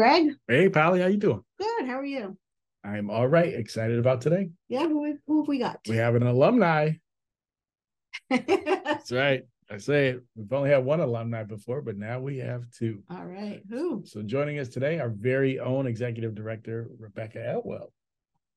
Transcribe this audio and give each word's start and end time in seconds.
Greg. 0.00 0.32
Hey, 0.48 0.70
Polly, 0.70 1.02
how 1.02 1.08
you 1.08 1.18
doing? 1.18 1.42
Good. 1.58 1.86
How 1.86 1.98
are 1.98 2.04
you? 2.06 2.34
I'm 2.82 3.10
all 3.10 3.28
right. 3.28 3.52
Excited 3.52 3.98
about 3.98 4.22
today. 4.22 4.48
Yeah. 4.66 4.88
Who, 4.88 5.18
who 5.26 5.42
have 5.42 5.48
we 5.48 5.58
got? 5.58 5.78
We 5.86 5.96
have 5.96 6.14
an 6.14 6.22
alumni. 6.22 6.92
That's 8.30 9.12
right. 9.12 9.42
I 9.70 9.76
say 9.76 10.08
it. 10.08 10.24
We've 10.34 10.50
only 10.54 10.70
had 10.70 10.86
one 10.86 11.00
alumni 11.00 11.42
before, 11.42 11.82
but 11.82 11.98
now 11.98 12.18
we 12.18 12.38
have 12.38 12.62
two. 12.70 13.02
all 13.10 13.26
right. 13.26 13.60
Who? 13.68 14.02
So 14.06 14.22
joining 14.22 14.58
us 14.58 14.70
today, 14.70 15.00
our 15.00 15.10
very 15.10 15.60
own 15.60 15.86
executive 15.86 16.34
director, 16.34 16.88
Rebecca 16.98 17.46
Elwell. 17.46 17.92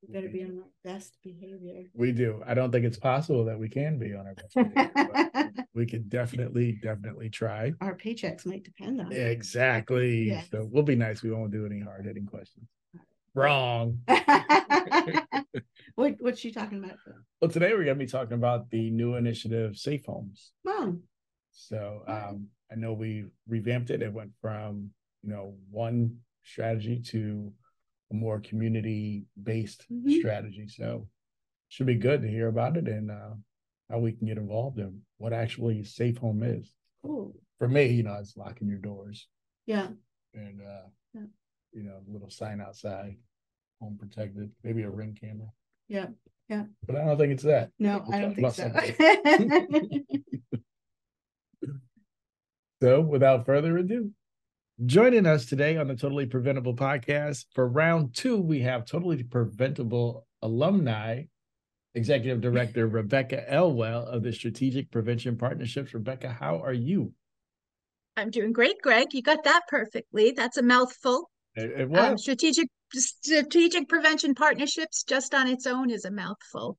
We 0.08 0.14
better 0.14 0.30
be 0.30 0.44
on 0.44 0.58
our 0.60 0.70
best 0.84 1.18
behavior. 1.24 1.84
We 1.94 2.12
do. 2.12 2.42
I 2.46 2.54
don't 2.54 2.72
think 2.72 2.86
it's 2.86 2.98
possible 2.98 3.46
that 3.46 3.58
we 3.58 3.70
can 3.70 3.98
be 3.98 4.14
on 4.14 4.28
our 4.28 4.34
best 4.36 4.56
behavior, 4.56 5.52
we 5.74 5.86
could 5.86 6.10
definitely, 6.10 6.80
definitely 6.82 7.30
try. 7.30 7.74
our 7.80 7.96
paychecks 7.96 8.46
might 8.46 8.64
depend 8.64 9.00
on 9.00 9.12
it. 9.12 9.18
Exactly. 9.18 10.30
Yes. 10.30 10.48
So 10.52 10.68
we'll 10.70 10.84
be 10.84 10.96
nice. 10.96 11.24
We 11.24 11.32
won't 11.32 11.52
do 11.52 11.66
any 11.66 11.80
hard 11.80 12.06
hitting 12.06 12.26
questions. 12.26 12.68
Wrong. 13.34 14.00
what 15.96 16.16
what's 16.20 16.40
she 16.40 16.52
talking 16.52 16.84
about? 16.84 16.98
Well, 17.42 17.50
today 17.50 17.72
we're 17.72 17.86
going 17.86 17.98
to 17.98 18.06
be 18.06 18.12
talking 18.12 18.34
about 18.34 18.70
the 18.70 18.90
new 18.92 19.16
initiative, 19.16 19.78
Safe 19.78 20.06
Homes. 20.06 20.52
Mom. 20.66 21.04
So 21.52 22.04
um, 22.08 22.48
I 22.72 22.76
know 22.76 22.94
we 22.94 23.26
revamped 23.48 23.90
it. 23.90 24.02
It 24.02 24.14
went 24.14 24.32
from 24.42 24.90
you 25.24 25.32
know 25.32 25.56
one 25.72 26.18
strategy 26.44 27.00
to 27.08 27.52
a 28.14 28.16
more 28.16 28.40
community 28.40 29.26
based 29.42 29.86
Mhm. 29.92 30.20
strategy. 30.20 30.68
So 30.68 31.10
should 31.68 31.88
be 31.88 31.96
good 31.96 32.22
to 32.22 32.28
hear 32.30 32.48
about 32.48 32.78
it 32.78 32.88
and 32.88 33.10
uh, 33.12 33.34
how 33.90 34.00
we 34.00 34.14
can 34.14 34.28
get 34.28 34.38
involved 34.38 34.80
in 34.80 35.02
what 35.18 35.34
actually 35.34 35.84
safe 35.84 36.18
home 36.18 36.44
is. 36.44 36.74
Oh, 37.04 37.36
For 37.58 37.68
me, 37.68 37.88
you 37.88 38.04
know, 38.04 38.14
it's 38.16 38.38
locking 38.38 38.70
your 38.70 38.78
doors 38.80 39.28
yeah. 39.66 39.90
and 40.34 40.62
uh, 40.62 40.88
Yeah. 41.14 41.26
you 41.74 41.84
know, 41.84 42.02
little 42.08 42.30
sign 42.30 42.62
outside, 42.62 43.18
home 43.82 43.98
protected, 43.98 44.52
maybe 44.64 44.84
a 44.84 44.90
ring 44.90 45.16
camera. 45.20 45.52
Yeah. 45.88 46.10
Yeah. 46.50 46.66
But 46.86 46.98
I 46.98 47.06
don't 47.06 47.18
think 47.18 47.34
it's 47.34 47.44
that. 47.44 47.72
No, 47.80 48.04
We'll 48.08 48.16
I 48.16 48.22
don't 48.22 48.36
think 48.36 48.54
so. 48.54 48.70
So, 52.82 53.00
without 53.00 53.46
further 53.46 53.78
ado, 53.78 54.12
joining 54.86 55.26
us 55.26 55.46
today 55.46 55.78
on 55.78 55.88
the 55.88 55.96
Totally 55.96 56.26
Preventable 56.26 56.76
podcast 56.76 57.46
for 57.54 57.68
round 57.68 58.14
two, 58.16 58.40
we 58.40 58.62
have 58.62 58.86
Totally 58.86 59.24
Preventable 59.24 60.26
alumni, 60.42 61.24
Executive 61.96 62.42
Director 62.42 62.88
Rebecca 62.88 63.44
Elwell 63.52 64.06
of 64.06 64.24
the 64.24 64.34
Strategic 64.34 64.92
Prevention 64.92 65.38
Partnerships. 65.38 65.94
Rebecca, 65.94 66.30
how 66.30 66.60
are 66.64 66.74
you? 66.74 67.14
I'm 68.18 68.30
doing 68.30 68.52
great, 68.52 68.82
Greg. 68.82 69.14
You 69.14 69.22
got 69.22 69.44
that 69.44 69.62
perfectly. 69.68 70.32
That's 70.32 70.58
a 70.58 70.64
mouthful. 70.64 71.30
It, 71.56 71.72
it 71.72 71.84
Um, 71.84 72.14
was. 72.14 72.22
strategic 72.22 72.68
strategic 72.96 73.90
prevention 73.90 74.36
partnerships 74.36 75.04
just 75.04 75.34
on 75.34 75.48
its 75.48 75.66
own 75.66 75.90
is 75.90 76.06
a 76.06 76.12
mouthful. 76.12 76.78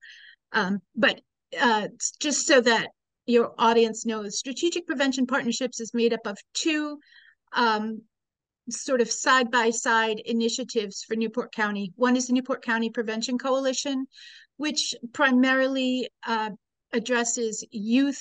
Um, 0.52 0.78
but 0.94 1.20
uh, 1.60 1.88
just 2.20 2.46
so 2.46 2.60
that 2.60 2.88
your 3.26 3.52
audience 3.58 4.06
knows, 4.06 4.38
strategic 4.38 4.86
prevention 4.86 5.26
partnerships 5.26 5.80
is 5.80 5.92
made 5.92 6.12
up 6.12 6.24
of 6.26 6.36
two 6.54 6.98
um, 7.54 8.02
sort 8.70 9.00
of 9.00 9.10
side 9.10 9.50
by 9.50 9.70
side 9.70 10.20
initiatives 10.24 11.04
for 11.04 11.16
Newport 11.16 11.52
County. 11.52 11.92
One 11.96 12.16
is 12.16 12.26
the 12.26 12.32
Newport 12.32 12.64
County 12.64 12.90
Prevention 12.90 13.38
Coalition, 13.38 14.06
which 14.56 14.94
primarily 15.12 16.08
uh, 16.26 16.50
addresses 16.92 17.64
youth 17.70 18.20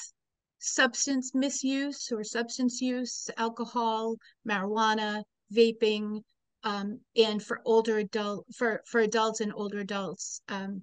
substance 0.59 1.33
misuse 1.33 2.09
or 2.11 2.23
substance 2.23 2.81
use, 2.81 3.29
alcohol, 3.37 4.15
marijuana, 4.47 5.23
vaping, 5.53 6.21
um, 6.63 6.99
and 7.17 7.43
for 7.43 7.61
older 7.65 7.97
adult 7.97 8.45
for 8.55 8.81
for 8.87 9.01
adults 9.01 9.41
and 9.41 9.51
older 9.53 9.79
adults, 9.79 10.41
um, 10.47 10.81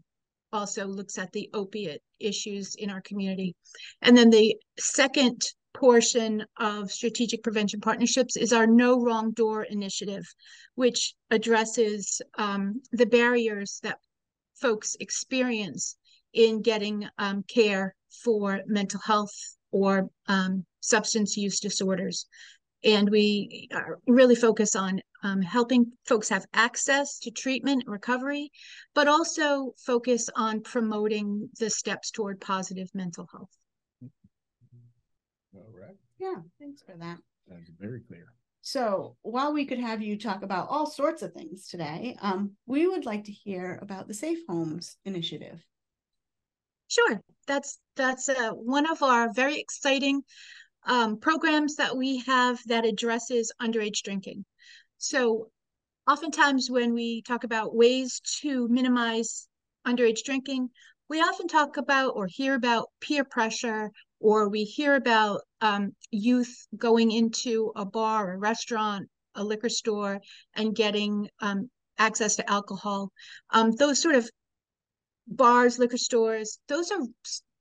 also 0.53 0.87
looks 0.87 1.17
at 1.19 1.33
the 1.33 1.49
opiate 1.55 2.03
issues 2.19 2.75
in 2.75 2.91
our 2.91 3.01
community. 3.01 3.55
And 4.03 4.17
then 4.17 4.31
the 4.31 4.57
second 4.79 5.41
portion 5.75 6.45
of 6.59 6.91
strategic 6.91 7.43
prevention 7.43 7.81
partnerships 7.81 8.37
is 8.37 8.53
our 8.53 8.67
No 8.67 9.01
Wrong 9.01 9.33
Door 9.33 9.65
initiative, 9.65 10.25
which 10.75 11.15
addresses 11.31 12.21
um, 12.39 12.83
the 12.93 13.07
barriers 13.07 13.81
that 13.83 13.99
folks 14.61 14.97
experience 15.01 15.97
in 16.33 16.63
getting 16.63 17.07
um, 17.19 17.43
care 17.49 17.95
for 18.23 18.61
mental 18.67 19.01
health 19.01 19.35
or 19.71 20.11
um, 20.27 20.65
substance 20.81 21.37
use 21.37 21.61
disorders. 21.61 22.27
And 22.83 23.11
we 23.11 23.69
really 24.07 24.35
focus 24.35 24.75
on 24.75 25.01
um, 25.23 25.43
helping 25.43 25.93
folks 26.07 26.29
have 26.31 26.47
access 26.55 27.19
to 27.21 27.31
treatment 27.31 27.83
and 27.85 27.93
recovery, 27.93 28.51
but 28.95 29.07
also 29.07 29.75
focus 29.85 30.31
on 30.35 30.63
promoting 30.63 31.51
the 31.59 31.69
steps 31.69 32.11
toward 32.11 32.41
positive 32.41 32.89
mental 32.95 33.27
health. 33.31 33.51
All 35.55 35.73
right. 35.73 35.97
yeah, 36.19 36.37
thanks 36.59 36.83
for 36.83 36.97
that. 36.99 37.19
That's 37.49 37.71
very 37.79 38.01
clear. 38.01 38.33
So 38.63 39.17
while 39.23 39.53
we 39.53 39.65
could 39.65 39.79
have 39.79 40.03
you 40.03 40.19
talk 40.19 40.43
about 40.43 40.69
all 40.69 40.87
sorts 40.87 41.23
of 41.23 41.33
things 41.33 41.67
today, 41.67 42.17
um, 42.21 42.53
we 42.67 42.87
would 42.87 43.07
like 43.07 43.25
to 43.25 43.33
hear 43.33 43.79
about 43.83 44.07
the 44.07 44.15
Safe 44.15 44.39
Homes 44.49 44.97
Initiative. 45.05 45.65
Sure, 46.89 47.21
that's 47.47 47.79
that's 47.97 48.29
uh, 48.29 48.51
one 48.51 48.89
of 48.91 49.03
our 49.03 49.33
very 49.33 49.59
exciting 49.59 50.23
um, 50.85 51.19
programs 51.19 51.77
that 51.77 51.97
we 51.97 52.19
have 52.27 52.59
that 52.67 52.85
addresses 52.85 53.53
underage 53.61 54.03
drinking. 54.03 54.45
So, 54.99 55.51
oftentimes 56.09 56.71
when 56.71 56.93
we 56.93 57.23
talk 57.23 57.45
about 57.45 57.75
ways 57.75 58.21
to 58.43 58.69
minimize 58.69 59.49
underage 59.87 60.23
drinking, 60.25 60.71
we 61.09 61.21
often 61.21 61.49
talk 61.49 61.77
about 61.77 62.13
or 62.17 62.27
hear 62.27 62.55
about 62.55 62.91
peer 63.01 63.25
pressure, 63.25 63.91
or 64.21 64.49
we 64.49 64.65
hear 64.65 64.95
about 64.95 65.41
um, 65.61 65.93
youth 66.11 66.67
going 66.77 67.11
into 67.11 67.73
a 67.75 67.85
bar, 67.85 68.35
a 68.35 68.39
restaurant, 68.39 69.09
a 69.35 69.43
liquor 69.43 69.69
store, 69.69 70.21
and 70.55 70.75
getting 70.75 71.29
um, 71.41 71.71
access 71.99 72.37
to 72.37 72.51
alcohol. 72.51 73.11
Um, 73.51 73.73
those 73.73 74.01
sort 74.01 74.15
of 74.15 74.29
bars, 75.27 75.79
liquor 75.79 75.97
stores, 75.97 76.59
those 76.69 76.91
are 76.91 77.01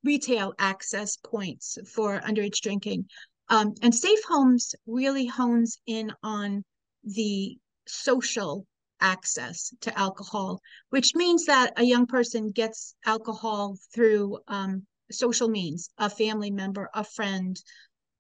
retail 0.03 0.53
access 0.59 1.18
points 1.18 1.78
for 1.94 2.19
underage 2.19 2.62
drinking. 2.62 3.06
Um, 3.50 3.74
and 3.81 3.94
Safe 3.94 4.24
Homes 4.28 4.75
really 4.86 5.25
hones 5.25 5.78
in 5.88 6.12
on 6.24 6.64
the 7.03 7.58
social 7.88 8.66
access 9.02 9.74
to 9.81 9.98
alcohol, 9.98 10.62
which 10.90 11.16
means 11.16 11.46
that 11.46 11.74
a 11.78 11.84
young 11.84 12.06
person 12.06 12.52
gets 12.52 12.96
alcohol 13.06 13.78
through 13.94 14.40
um, 14.48 14.86
social 15.12 15.47
means, 15.47 15.90
a 15.97 16.09
family 16.09 16.52
member, 16.52 16.90
a 16.94 17.03
friend, 17.03 17.59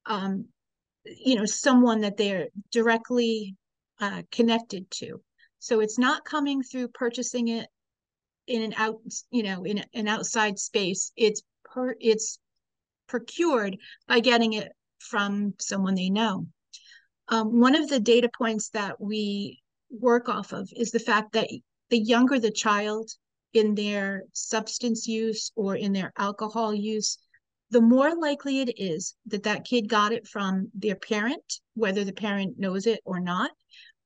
um, 0.05 0.45
you 1.05 1.35
know, 1.35 1.45
someone 1.45 2.01
that 2.01 2.17
they're 2.17 2.47
directly 2.71 3.55
uh, 3.99 4.23
connected 4.31 4.89
to. 4.91 5.21
So 5.59 5.81
it's 5.81 5.99
not 5.99 6.25
coming 6.25 6.63
through 6.63 6.89
purchasing 6.89 7.49
it 7.49 7.67
in 8.47 8.61
an 8.61 8.73
out, 8.77 8.99
you 9.31 9.43
know, 9.43 9.63
in 9.63 9.83
an 9.93 10.07
outside 10.07 10.57
space. 10.57 11.11
It's 11.15 11.41
per, 11.65 11.95
it's 11.99 12.39
procured 13.07 13.77
by 14.07 14.19
getting 14.19 14.53
it 14.53 14.71
from 14.99 15.53
someone 15.59 15.95
they 15.95 16.09
know. 16.09 16.47
Um, 17.27 17.59
one 17.59 17.75
of 17.75 17.89
the 17.89 17.99
data 17.99 18.29
points 18.35 18.69
that 18.69 18.99
we 18.99 19.61
work 19.91 20.29
off 20.29 20.51
of 20.51 20.69
is 20.75 20.91
the 20.91 20.99
fact 20.99 21.33
that 21.33 21.47
the 21.89 21.99
younger 21.99 22.39
the 22.39 22.51
child 22.51 23.11
in 23.53 23.75
their 23.75 24.23
substance 24.33 25.07
use 25.07 25.51
or 25.55 25.75
in 25.75 25.93
their 25.93 26.13
alcohol 26.17 26.73
use, 26.73 27.17
the 27.71 27.81
more 27.81 28.15
likely 28.15 28.61
it 28.61 28.73
is 28.77 29.15
that 29.27 29.43
that 29.43 29.65
kid 29.65 29.87
got 29.87 30.11
it 30.11 30.27
from 30.27 30.69
their 30.73 30.95
parent, 30.95 31.59
whether 31.75 32.03
the 32.03 32.13
parent 32.13 32.57
knows 32.57 32.87
it 32.87 32.99
or 33.05 33.19
not, 33.19 33.51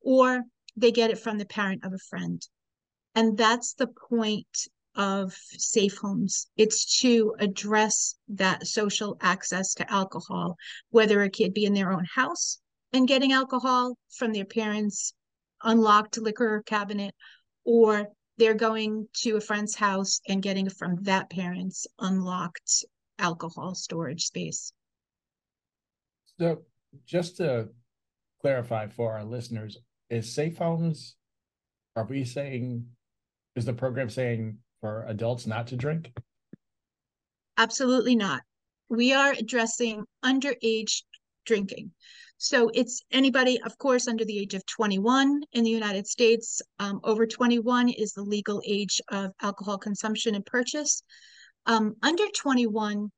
or 0.01 0.43
they 0.75 0.91
get 0.91 1.11
it 1.11 1.19
from 1.19 1.37
the 1.37 1.45
parent 1.45 1.83
of 1.85 1.93
a 1.93 1.97
friend. 2.09 2.45
And 3.15 3.37
that's 3.37 3.73
the 3.73 3.87
point 4.09 4.67
of 4.95 5.33
safe 5.57 5.97
homes. 5.97 6.47
It's 6.57 6.99
to 7.01 7.35
address 7.39 8.15
that 8.29 8.67
social 8.67 9.17
access 9.21 9.73
to 9.75 9.91
alcohol, 9.91 10.55
whether 10.89 11.21
a 11.21 11.29
kid 11.29 11.53
be 11.53 11.65
in 11.65 11.73
their 11.73 11.91
own 11.91 12.05
house 12.13 12.59
and 12.91 13.07
getting 13.07 13.31
alcohol 13.31 13.97
from 14.11 14.33
their 14.33 14.45
parents' 14.45 15.13
unlocked 15.63 16.17
liquor 16.17 16.63
cabinet, 16.65 17.15
or 17.63 18.09
they're 18.37 18.53
going 18.53 19.07
to 19.13 19.35
a 19.35 19.41
friend's 19.41 19.75
house 19.75 20.19
and 20.27 20.41
getting 20.41 20.69
from 20.69 20.97
that 21.03 21.29
parent's 21.29 21.85
unlocked 21.99 22.85
alcohol 23.19 23.75
storage 23.75 24.25
space. 24.25 24.73
So, 26.39 26.63
just 27.05 27.37
to 27.37 27.69
clarify 28.41 28.87
for 28.87 29.13
our 29.13 29.23
listeners, 29.23 29.77
is 30.09 30.33
Safe 30.33 30.57
Homes, 30.57 31.15
are 31.95 32.05
we 32.05 32.25
saying, 32.25 32.85
is 33.55 33.65
the 33.65 33.73
program 33.73 34.09
saying 34.09 34.57
for 34.81 35.05
adults 35.07 35.45
not 35.45 35.67
to 35.67 35.75
drink? 35.75 36.11
Absolutely 37.57 38.15
not. 38.15 38.41
We 38.89 39.13
are 39.13 39.31
addressing 39.31 40.05
underage 40.25 41.03
drinking. 41.45 41.91
So 42.37 42.69
it's 42.73 43.01
anybody, 43.11 43.61
of 43.61 43.77
course, 43.77 44.07
under 44.07 44.25
the 44.25 44.37
age 44.37 44.53
of 44.53 44.65
21 44.65 45.43
in 45.53 45.63
the 45.63 45.69
United 45.69 46.07
States. 46.07 46.61
Um, 46.79 46.99
over 47.03 47.25
21 47.25 47.89
is 47.89 48.11
the 48.13 48.23
legal 48.23 48.61
age 48.65 48.99
of 49.09 49.31
alcohol 49.41 49.77
consumption 49.77 50.35
and 50.35 50.45
purchase. 50.45 51.03
Um, 51.65 51.95
under 52.01 52.25
21 52.35 53.09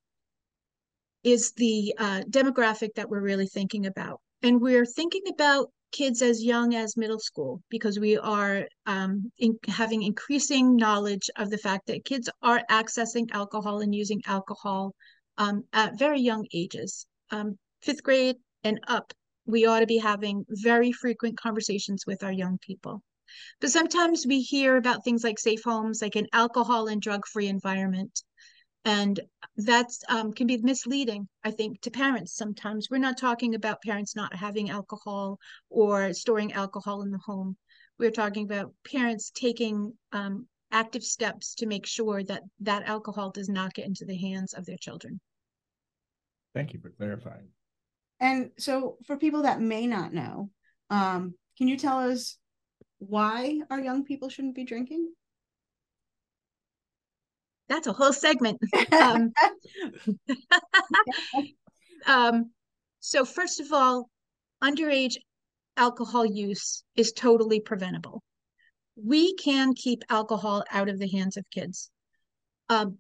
is 1.24 1.54
the 1.54 1.96
uh, 1.98 2.22
demographic 2.30 2.90
that 2.96 3.10
we're 3.10 3.22
really 3.22 3.48
thinking 3.48 3.88
about. 3.88 4.22
And 4.44 4.62
we're 4.62 4.86
thinking 4.86 5.24
about 5.28 5.72
kids 5.92 6.22
as 6.22 6.44
young 6.44 6.76
as 6.76 6.98
middle 6.98 7.20
school 7.20 7.64
because 7.70 8.00
we 8.00 8.18
are 8.18 8.68
um, 8.86 9.32
in, 9.40 9.58
having 9.68 10.04
increasing 10.04 10.76
knowledge 10.76 11.30
of 11.38 11.50
the 11.50 11.58
fact 11.58 11.88
that 11.88 12.06
kids 12.06 12.30
are 12.44 12.62
accessing 12.70 13.28
alcohol 13.32 13.80
and 13.80 13.96
using 13.96 14.22
alcohol 14.28 14.94
um, 15.38 15.64
at 15.74 15.98
very 15.98 16.20
young 16.22 16.46
ages. 16.54 17.08
Um, 17.32 17.58
fifth 17.86 18.02
grade 18.02 18.38
and 18.64 18.80
up, 18.88 19.14
we 19.46 19.68
ought 19.68 19.82
to 19.82 19.86
be 19.86 20.00
having 20.00 20.44
very 20.50 20.92
frequent 20.92 21.38
conversations 21.38 22.04
with 22.08 22.24
our 22.24 22.32
young 22.32 22.58
people. 22.58 23.04
But 23.62 23.70
sometimes 23.70 24.26
we 24.26 24.42
hear 24.42 24.76
about 24.76 25.04
things 25.04 25.24
like 25.24 25.38
safe 25.38 25.64
homes, 25.64 26.02
like 26.02 26.16
an 26.16 26.28
alcohol 26.34 26.88
and 26.88 27.00
drug 27.00 27.28
free 27.28 27.48
environment. 27.48 28.24
And 28.86 29.20
that's 29.58 30.04
um, 30.10 30.34
can 30.34 30.46
be 30.48 30.58
misleading 30.58 31.28
i 31.44 31.50
think 31.52 31.82
to 31.82 31.92
parents 31.92 32.36
sometimes. 32.36 32.88
We're 32.90 32.98
not 32.98 33.18
talking 33.18 33.56
about 33.56 33.82
parents 33.82 34.16
not 34.16 34.36
having 34.36 34.70
alcohol 34.70 35.40
or 35.70 36.14
storing 36.14 36.54
alcohol 36.54 37.04
in 37.04 37.12
the 37.12 37.20
home. 37.20 37.56
We're 38.00 38.12
talking 38.12 38.46
about 38.46 38.74
parents 38.84 39.32
taking 39.34 39.94
um, 40.12 40.48
active 40.72 41.04
steps 41.04 41.56
to 41.56 41.68
make 41.68 41.86
sure 41.86 42.24
that 42.24 42.44
that 42.62 42.84
alcohol 42.88 43.32
does 43.32 43.50
not 43.50 43.74
get 43.74 43.86
into 43.86 44.06
the 44.06 44.18
hands 44.18 44.54
of 44.54 44.66
their 44.66 44.78
children. 44.78 45.20
Thank 46.54 46.74
you 46.74 46.80
for 46.80 46.90
clarifying 46.90 47.48
and 48.20 48.52
so 48.58 48.98
for 49.06 49.18
people 49.18 49.44
that 49.44 49.62
may 49.62 49.88
not 49.88 50.14
know 50.14 50.50
um, 50.90 51.34
can 51.58 51.68
you 51.68 51.78
tell 51.78 52.00
us 52.00 52.38
why 53.00 53.60
our 53.70 53.80
young 53.80 54.04
people 54.04 54.30
shouldn't 54.30 54.56
be 54.56 54.64
drinking 54.64 55.10
that's 57.68 57.88
a 57.88 57.94
whole 57.94 58.14
segment. 58.14 58.60
Um, 58.92 59.34
um, 62.06 62.52
so 63.00 63.26
first 63.26 63.60
of 63.60 63.74
all, 63.74 64.10
underage 64.64 65.16
alcohol 65.76 66.26
use 66.26 66.84
is 66.96 67.12
totally 67.12 67.60
preventable. 67.60 68.24
We 68.96 69.34
can 69.36 69.74
keep 69.74 70.04
alcohol 70.10 70.64
out 70.72 70.88
of 70.88 71.00
the 71.00 71.10
hands 71.10 71.36
of 71.38 71.46
kids. 71.52 71.90
Um, 72.70 72.98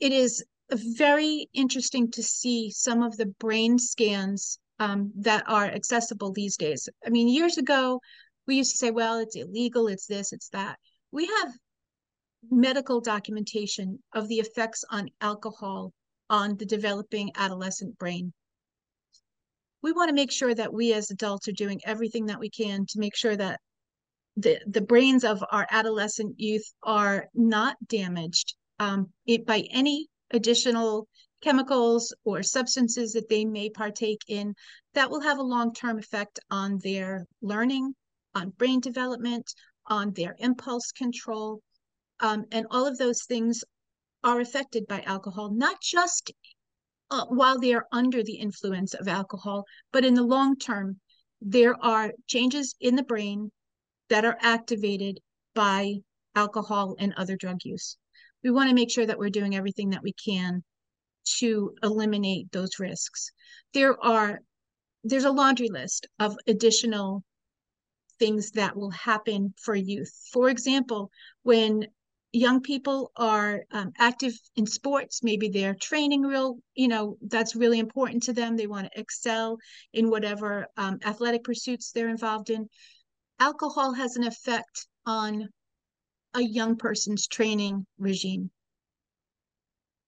it 0.00 0.12
is 0.12 0.44
very 0.76 1.48
interesting 1.54 2.10
to 2.12 2.22
see 2.22 2.70
some 2.70 3.02
of 3.02 3.16
the 3.16 3.26
brain 3.26 3.78
scans 3.78 4.58
um, 4.78 5.12
that 5.16 5.44
are 5.46 5.66
accessible 5.66 6.32
these 6.32 6.56
days. 6.56 6.88
I 7.06 7.10
mean, 7.10 7.28
years 7.28 7.58
ago, 7.58 8.00
we 8.46 8.56
used 8.56 8.72
to 8.72 8.76
say, 8.76 8.90
well, 8.90 9.18
it's 9.18 9.36
illegal, 9.36 9.88
it's 9.88 10.06
this, 10.06 10.32
it's 10.32 10.48
that. 10.50 10.78
We 11.12 11.26
have 11.26 11.52
medical 12.50 13.00
documentation 13.00 13.98
of 14.12 14.28
the 14.28 14.36
effects 14.38 14.84
on 14.90 15.08
alcohol 15.20 15.92
on 16.28 16.56
the 16.56 16.66
developing 16.66 17.30
adolescent 17.36 17.96
brain. 17.98 18.32
We 19.82 19.92
want 19.92 20.08
to 20.08 20.14
make 20.14 20.32
sure 20.32 20.54
that 20.54 20.72
we 20.72 20.92
as 20.92 21.10
adults 21.10 21.48
are 21.48 21.52
doing 21.52 21.80
everything 21.84 22.26
that 22.26 22.40
we 22.40 22.50
can 22.50 22.86
to 22.86 22.98
make 22.98 23.16
sure 23.16 23.36
that 23.36 23.60
the, 24.36 24.58
the 24.66 24.80
brains 24.80 25.24
of 25.24 25.44
our 25.52 25.66
adolescent 25.70 26.34
youth 26.38 26.64
are 26.82 27.26
not 27.34 27.76
damaged 27.86 28.54
um, 28.80 29.10
it, 29.26 29.46
by 29.46 29.64
any 29.70 30.08
additional 30.34 31.08
chemicals 31.42 32.14
or 32.24 32.42
substances 32.42 33.12
that 33.12 33.28
they 33.28 33.44
may 33.44 33.70
partake 33.70 34.22
in 34.28 34.54
that 34.94 35.10
will 35.10 35.20
have 35.20 35.38
a 35.38 35.42
long-term 35.42 35.98
effect 35.98 36.38
on 36.50 36.78
their 36.78 37.26
learning, 37.42 37.94
on 38.34 38.50
brain 38.50 38.80
development, 38.80 39.54
on 39.86 40.12
their 40.12 40.34
impulse 40.38 40.90
control, 40.92 41.60
um, 42.20 42.44
and 42.52 42.66
all 42.70 42.86
of 42.86 42.98
those 42.98 43.24
things 43.24 43.62
are 44.22 44.40
affected 44.40 44.86
by 44.86 45.02
alcohol, 45.02 45.50
not 45.50 45.80
just 45.80 46.32
uh, 47.10 47.26
while 47.26 47.58
they 47.58 47.74
are 47.74 47.86
under 47.92 48.22
the 48.22 48.36
influence 48.36 48.94
of 48.94 49.06
alcohol, 49.06 49.64
but 49.92 50.04
in 50.04 50.14
the 50.14 50.22
long 50.22 50.56
term, 50.56 50.98
there 51.40 51.76
are 51.84 52.12
changes 52.26 52.74
in 52.80 52.96
the 52.96 53.02
brain 53.02 53.50
that 54.08 54.24
are 54.24 54.38
activated 54.40 55.20
by 55.54 55.94
alcohol 56.34 56.96
and 56.98 57.12
other 57.14 57.36
drug 57.36 57.58
use. 57.64 57.96
We 58.44 58.50
want 58.50 58.68
to 58.68 58.74
make 58.74 58.90
sure 58.90 59.06
that 59.06 59.18
we're 59.18 59.30
doing 59.30 59.56
everything 59.56 59.90
that 59.90 60.02
we 60.02 60.12
can 60.12 60.62
to 61.38 61.74
eliminate 61.82 62.52
those 62.52 62.78
risks. 62.78 63.30
There 63.72 64.02
are 64.04 64.40
there's 65.02 65.24
a 65.24 65.32
laundry 65.32 65.68
list 65.68 66.06
of 66.18 66.36
additional 66.46 67.24
things 68.18 68.52
that 68.52 68.76
will 68.76 68.90
happen 68.90 69.54
for 69.60 69.74
youth. 69.74 70.12
For 70.32 70.48
example, 70.48 71.10
when 71.42 71.86
young 72.34 72.60
people 72.60 73.12
are 73.16 73.64
um, 73.70 73.92
active 73.98 74.32
in 74.56 74.66
sports 74.66 75.22
maybe 75.22 75.48
they're 75.48 75.76
training 75.76 76.22
real 76.22 76.58
you 76.74 76.88
know 76.88 77.16
that's 77.28 77.54
really 77.54 77.78
important 77.78 78.20
to 78.24 78.32
them 78.32 78.56
they 78.56 78.66
want 78.66 78.84
to 78.92 79.00
excel 79.00 79.56
in 79.92 80.10
whatever 80.10 80.66
um, 80.76 80.98
athletic 81.06 81.44
pursuits 81.44 81.92
they're 81.92 82.08
involved 82.08 82.50
in 82.50 82.68
alcohol 83.38 83.92
has 83.92 84.16
an 84.16 84.24
effect 84.24 84.88
on 85.06 85.48
a 86.34 86.42
young 86.42 86.76
person's 86.76 87.26
training 87.26 87.86
regime 87.98 88.50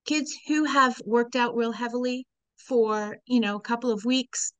kids 0.04 0.36
who 0.46 0.64
have 0.64 1.00
worked 1.04 1.36
out 1.36 1.56
real 1.56 1.72
heavily 1.72 2.26
for 2.56 3.16
you 3.26 3.40
know 3.40 3.56
a 3.56 3.60
couple 3.60 3.90
of 3.90 4.04
weeks 4.04 4.52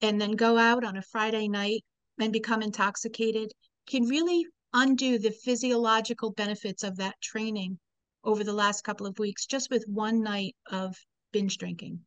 and 0.00 0.20
then 0.20 0.32
go 0.32 0.58
out 0.58 0.84
on 0.84 0.96
a 0.96 1.02
friday 1.02 1.48
night 1.48 1.84
and 2.18 2.32
become 2.32 2.62
intoxicated 2.62 3.50
can 3.86 4.04
really 4.04 4.46
undo 4.72 5.18
the 5.18 5.30
physiological 5.30 6.32
benefits 6.32 6.82
of 6.82 6.96
that 6.96 7.14
training 7.20 7.78
over 8.24 8.42
the 8.42 8.52
last 8.52 8.82
couple 8.82 9.06
of 9.06 9.18
weeks 9.18 9.46
just 9.46 9.70
with 9.70 9.84
one 9.86 10.22
night 10.22 10.56
of 10.70 10.96
binge 11.32 11.58
drinking. 11.58 12.00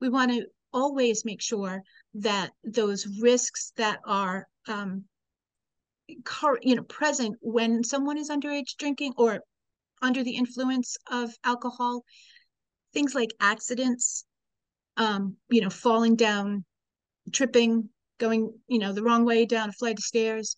We 0.00 0.08
want 0.08 0.30
to 0.32 0.46
always 0.72 1.24
make 1.24 1.42
sure 1.42 1.82
that 2.14 2.52
those 2.64 3.06
risks 3.20 3.72
that 3.76 4.00
are 4.06 4.46
um, 4.68 5.04
you 6.08 6.74
know 6.74 6.82
present 6.84 7.36
when 7.40 7.82
someone 7.82 8.18
is 8.18 8.30
underage 8.30 8.76
drinking 8.78 9.12
or 9.16 9.40
under 10.02 10.22
the 10.22 10.36
influence 10.36 10.96
of 11.10 11.34
alcohol 11.44 12.04
things 12.92 13.14
like 13.14 13.30
accidents 13.40 14.24
um, 14.96 15.36
you 15.48 15.60
know 15.60 15.70
falling 15.70 16.16
down 16.16 16.64
tripping 17.32 17.88
going 18.18 18.52
you 18.68 18.78
know 18.78 18.92
the 18.92 19.02
wrong 19.02 19.24
way 19.24 19.44
down 19.44 19.68
a 19.68 19.72
flight 19.72 19.98
of 19.98 20.04
stairs. 20.04 20.56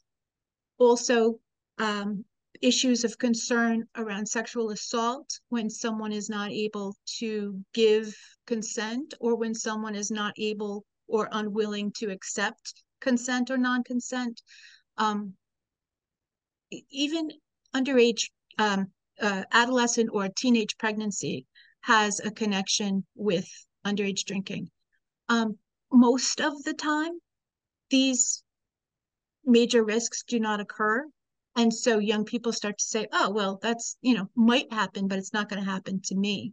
Also 0.78 1.40
um, 1.78 2.24
issues 2.60 3.04
of 3.04 3.18
concern 3.18 3.84
around 3.96 4.26
sexual 4.26 4.70
assault 4.70 5.40
when 5.48 5.68
someone 5.70 6.12
is 6.12 6.28
not 6.28 6.50
able 6.50 6.94
to 7.18 7.60
give 7.72 8.16
consent 8.46 9.14
or 9.20 9.36
when 9.36 9.54
someone 9.54 9.94
is 9.94 10.10
not 10.10 10.34
able 10.38 10.84
or 11.08 11.28
unwilling 11.32 11.92
to 11.96 12.10
accept 12.10 12.82
consent 13.00 13.50
or 13.50 13.56
non-consent 13.56 14.40
um, 14.98 15.34
even 16.90 17.30
underage 17.74 18.30
um, 18.58 18.86
uh, 19.20 19.44
adolescent 19.52 20.10
or 20.12 20.28
teenage 20.28 20.76
pregnancy 20.78 21.46
has 21.80 22.20
a 22.20 22.30
connection 22.30 23.04
with 23.14 23.48
underage 23.86 24.24
drinking 24.24 24.70
um, 25.28 25.56
most 25.92 26.40
of 26.40 26.62
the 26.64 26.74
time 26.74 27.12
these 27.90 28.42
major 29.44 29.82
risks 29.82 30.22
do 30.24 30.38
not 30.38 30.60
occur 30.60 31.04
and 31.58 31.74
so 31.74 31.98
young 31.98 32.24
people 32.24 32.52
start 32.52 32.78
to 32.78 32.84
say, 32.84 33.08
oh, 33.12 33.30
well, 33.30 33.58
that's, 33.60 33.96
you 34.00 34.14
know, 34.14 34.30
might 34.36 34.72
happen, 34.72 35.08
but 35.08 35.18
it's 35.18 35.32
not 35.32 35.48
going 35.48 35.60
to 35.60 35.68
happen 35.68 36.00
to 36.04 36.14
me. 36.14 36.52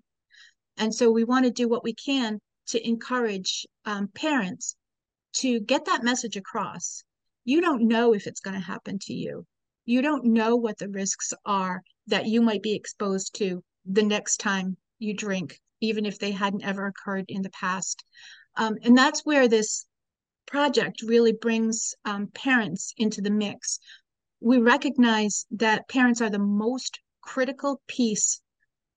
And 0.78 0.94
so 0.94 1.12
we 1.12 1.24
want 1.24 1.46
to 1.46 1.52
do 1.52 1.70
what 1.70 1.84
we 1.84 1.94
can 1.94 2.40
to 2.70 2.88
encourage 2.88 3.68
um, 3.86 4.08
parents 4.16 4.76
to 5.34 5.60
get 5.60 5.86
that 5.86 6.04
message 6.04 6.38
across. 6.38 7.04
You 7.46 7.62
don't 7.62 7.88
know 7.88 8.14
if 8.14 8.28
it's 8.28 8.42
going 8.42 8.56
to 8.56 8.66
happen 8.66 9.00
to 9.04 9.14
you. 9.14 9.46
You 9.86 10.02
don't 10.02 10.26
know 10.26 10.56
what 10.56 10.78
the 10.78 10.90
risks 10.90 11.32
are 11.46 11.82
that 12.08 12.26
you 12.26 12.42
might 12.42 12.62
be 12.62 12.76
exposed 12.76 13.36
to 13.36 13.64
the 13.86 14.04
next 14.04 14.38
time 14.38 14.78
you 15.00 15.16
drink, 15.16 15.60
even 15.80 16.06
if 16.06 16.20
they 16.20 16.32
hadn't 16.32 16.66
ever 16.66 16.88
occurred 16.88 17.26
in 17.30 17.42
the 17.42 17.52
past. 17.52 18.04
Um, 18.58 18.76
and 18.84 18.98
that's 18.98 19.26
where 19.26 19.48
this 19.48 19.86
project 20.46 21.02
really 21.02 21.34
brings 21.34 21.94
um, 22.04 22.28
parents 22.34 22.94
into 22.98 23.22
the 23.22 23.32
mix 23.32 23.80
we 24.46 24.60
recognize 24.60 25.48
that 25.52 25.88
parents 25.90 26.22
are 26.22 26.30
the 26.30 26.38
most 26.38 27.00
critical 27.22 27.82
piece 27.88 28.42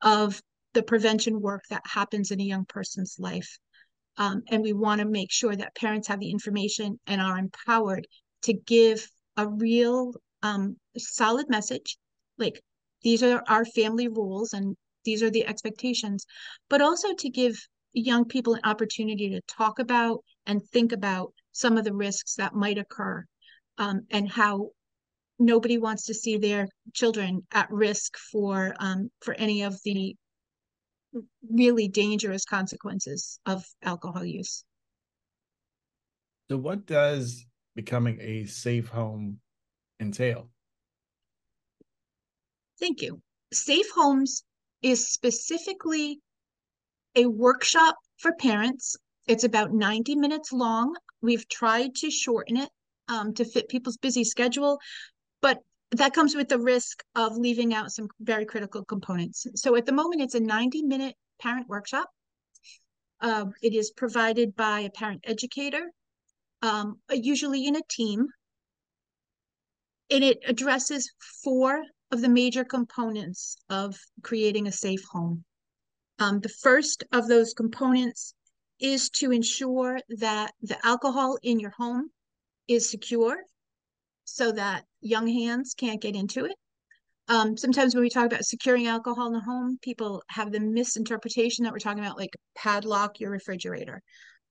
of 0.03 0.43
the 0.75 0.83
prevention 0.83 1.41
work 1.41 1.63
that 1.71 1.83
happens 1.87 2.31
in 2.31 2.41
a 2.41 2.45
young 2.45 2.67
person's 2.67 3.17
life. 3.19 3.59
Um, 4.19 4.43
and 4.51 4.63
we 4.63 4.75
want 4.75 5.01
to 5.01 5.07
make 5.07 5.33
sure 5.33 5.57
that 5.57 5.75
parents 5.75 6.09
have 6.09 6.21
the 6.21 6.31
information 6.31 7.01
and 7.07 7.21
are 7.21 7.39
empowered 7.39 8.07
to 8.43 8.53
give 8.53 9.07
a 9.37 9.47
real 9.47 10.13
um, 10.43 10.77
solid 10.97 11.49
message 11.49 11.99
like 12.39 12.61
these 13.03 13.23
are 13.23 13.43
our 13.49 13.65
family 13.65 14.09
rules 14.09 14.53
and 14.53 14.77
these 15.05 15.23
are 15.23 15.31
the 15.31 15.47
expectations 15.47 16.27
but 16.69 16.81
also 16.81 17.15
to 17.15 17.29
give 17.29 17.57
young 17.93 18.25
people 18.25 18.55
an 18.55 18.61
opportunity 18.65 19.31
to 19.31 19.41
talk 19.43 19.79
about 19.79 20.23
and 20.47 20.63
think 20.73 20.93
about 20.93 21.33
some 21.53 21.77
of 21.77 21.85
the 21.85 21.95
risks 21.95 22.35
that 22.35 22.55
might 22.55 22.79
occur 22.79 23.25
um, 23.79 24.03
and 24.11 24.31
how 24.31 24.71
nobody 25.39 25.79
wants 25.79 26.05
to 26.07 26.15
see 26.15 26.37
their 26.37 26.69
children 26.95 27.47
at 27.53 27.71
risk 27.71 28.17
for 28.31 28.75
um, 28.81 29.11
for 29.21 29.35
any 29.35 29.63
of 29.63 29.79
the 29.85 30.15
really 31.51 31.89
dangerous 31.89 32.45
consequences 32.45 33.41
of 33.47 33.65
alcohol 33.83 34.25
use. 34.25 34.65
So, 36.51 36.57
what 36.57 36.87
does 36.87 37.45
becoming 37.79 38.19
a 38.21 38.45
safe 38.45 38.89
home 38.89 39.39
entail? 40.01 40.51
Thank 42.81 43.03
you. 43.03 43.23
Safe 43.53 43.87
Homes 43.95 44.43
is 44.83 45.09
specifically 45.09 46.19
a 47.15 47.27
workshop 47.27 47.95
for 48.17 48.33
parents. 48.33 48.97
It's 49.29 49.45
about 49.45 49.73
90 49.73 50.17
minutes 50.17 50.53
long. 50.53 50.97
We've 51.23 51.49
tried 51.49 51.95
to 52.01 52.11
shorten 52.11 52.57
it 52.57 52.69
um, 53.07 53.33
to 53.35 53.45
fit 53.45 53.69
people's 53.69 53.97
busy 53.97 54.25
schedule, 54.25 54.81
but 55.41 55.59
that 55.93 56.15
comes 56.15 56.35
with 56.35 56.49
the 56.49 56.59
risk 56.59 57.05
of 57.15 57.37
leaving 57.37 57.75
out 57.75 57.93
some 57.93 58.09
very 58.19 58.45
critical 58.45 58.85
components. 58.85 59.47
So 59.55 59.77
at 59.77 59.87
the 59.87 59.93
moment, 59.93 60.21
it's 60.21 60.35
a 60.35 60.41
90 60.41 60.83
minute 60.83 61.15
parent 61.41 61.69
workshop. 61.69 62.11
Uh, 63.21 63.45
it 63.63 63.73
is 63.73 63.93
provided 63.93 64.57
by 64.57 64.81
a 64.81 64.91
parent 64.91 65.21
educator, 65.23 65.93
um, 66.63 66.99
usually 67.11 67.67
in 67.67 67.77
a 67.77 67.83
team. 67.89 68.27
And 70.11 70.25
it 70.25 70.39
addresses 70.47 71.13
four 71.45 71.83
of 72.11 72.21
the 72.23 72.29
major 72.29 72.65
components 72.65 73.57
of 73.69 73.99
creating 74.23 74.67
a 74.67 74.73
safe 74.73 75.05
home. 75.11 75.45
Um, 76.19 76.41
the 76.41 76.49
first 76.49 77.05
of 77.13 77.29
those 77.29 77.55
components 77.55 78.35
is 78.81 79.11
to 79.11 79.33
ensure 79.33 80.01
that 80.09 80.53
the 80.63 80.85
alcohol 80.87 81.39
in 81.43 81.61
your 81.61 81.73
home 81.77 82.11
is 82.69 82.91
secure 82.91 83.43
so 84.25 84.53
that 84.53 84.85
young 85.01 85.27
hands 85.27 85.75
can't 85.75 86.01
get 86.01 86.15
into 86.15 86.45
it. 86.45 86.55
Um, 87.29 87.57
sometimes 87.57 87.95
when 87.95 88.03
we 88.03 88.11
talk 88.11 88.27
about 88.27 88.45
securing 88.45 88.87
alcohol 88.87 89.27
in 89.27 89.33
the 89.35 89.41
home, 89.41 89.79
people 89.83 90.23
have 90.29 90.51
the 90.51 90.61
misinterpretation 90.61 91.65
that 91.65 91.73
we're 91.73 91.79
talking 91.79 92.03
about 92.03 92.17
like 92.17 92.35
padlock 92.55 93.21
your 93.21 93.31
refrigerator. 93.31 94.03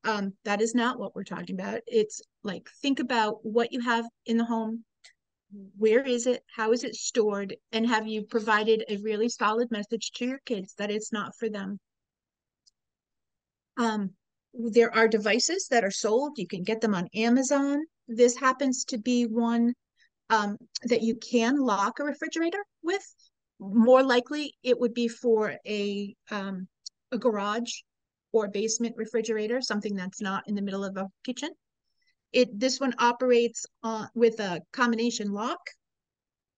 Um, 0.03 0.33
that 0.45 0.61
is 0.61 0.73
not 0.73 0.99
what 0.99 1.15
we're 1.15 1.23
talking 1.23 1.55
about. 1.59 1.81
It's 1.87 2.21
like 2.43 2.69
think 2.81 2.99
about 2.99 3.39
what 3.43 3.73
you 3.73 3.81
have 3.81 4.05
in 4.25 4.37
the 4.37 4.45
home, 4.45 4.85
where 5.77 6.01
is 6.01 6.27
it, 6.27 6.43
how 6.55 6.71
is 6.71 6.83
it 6.83 6.95
stored, 6.95 7.55
and 7.71 7.87
have 7.87 8.07
you 8.07 8.23
provided 8.23 8.83
a 8.87 8.97
really 8.97 9.29
solid 9.29 9.69
message 9.71 10.11
to 10.15 10.25
your 10.25 10.39
kids 10.45 10.73
that 10.77 10.91
it's 10.91 11.11
not 11.11 11.33
for 11.37 11.49
them. 11.49 11.79
Um, 13.77 14.11
there 14.53 14.93
are 14.93 15.07
devices 15.07 15.67
that 15.69 15.83
are 15.83 15.91
sold. 15.91 16.37
You 16.37 16.47
can 16.47 16.63
get 16.63 16.81
them 16.81 16.95
on 16.95 17.07
Amazon. 17.15 17.83
This 18.07 18.37
happens 18.37 18.85
to 18.85 18.97
be 18.97 19.25
one 19.25 19.73
um, 20.29 20.57
that 20.83 21.03
you 21.03 21.15
can 21.15 21.57
lock 21.57 21.99
a 21.99 22.03
refrigerator 22.03 22.63
with. 22.83 23.03
More 23.59 24.03
likely, 24.03 24.53
it 24.63 24.79
would 24.79 24.93
be 24.93 25.07
for 25.07 25.55
a 25.65 26.15
um, 26.31 26.67
a 27.11 27.17
garage 27.17 27.71
or 28.37 28.47
basement 28.47 28.95
refrigerator, 28.97 29.61
something 29.61 29.95
that's 29.95 30.21
not 30.21 30.43
in 30.47 30.55
the 30.55 30.61
middle 30.61 30.83
of 30.83 30.95
a 30.97 31.07
kitchen. 31.25 31.49
It 32.31 32.59
this 32.59 32.79
one 32.79 32.93
operates 32.99 33.65
on 33.83 34.09
with 34.13 34.39
a 34.39 34.61
combination 34.73 35.31
lock. 35.31 35.59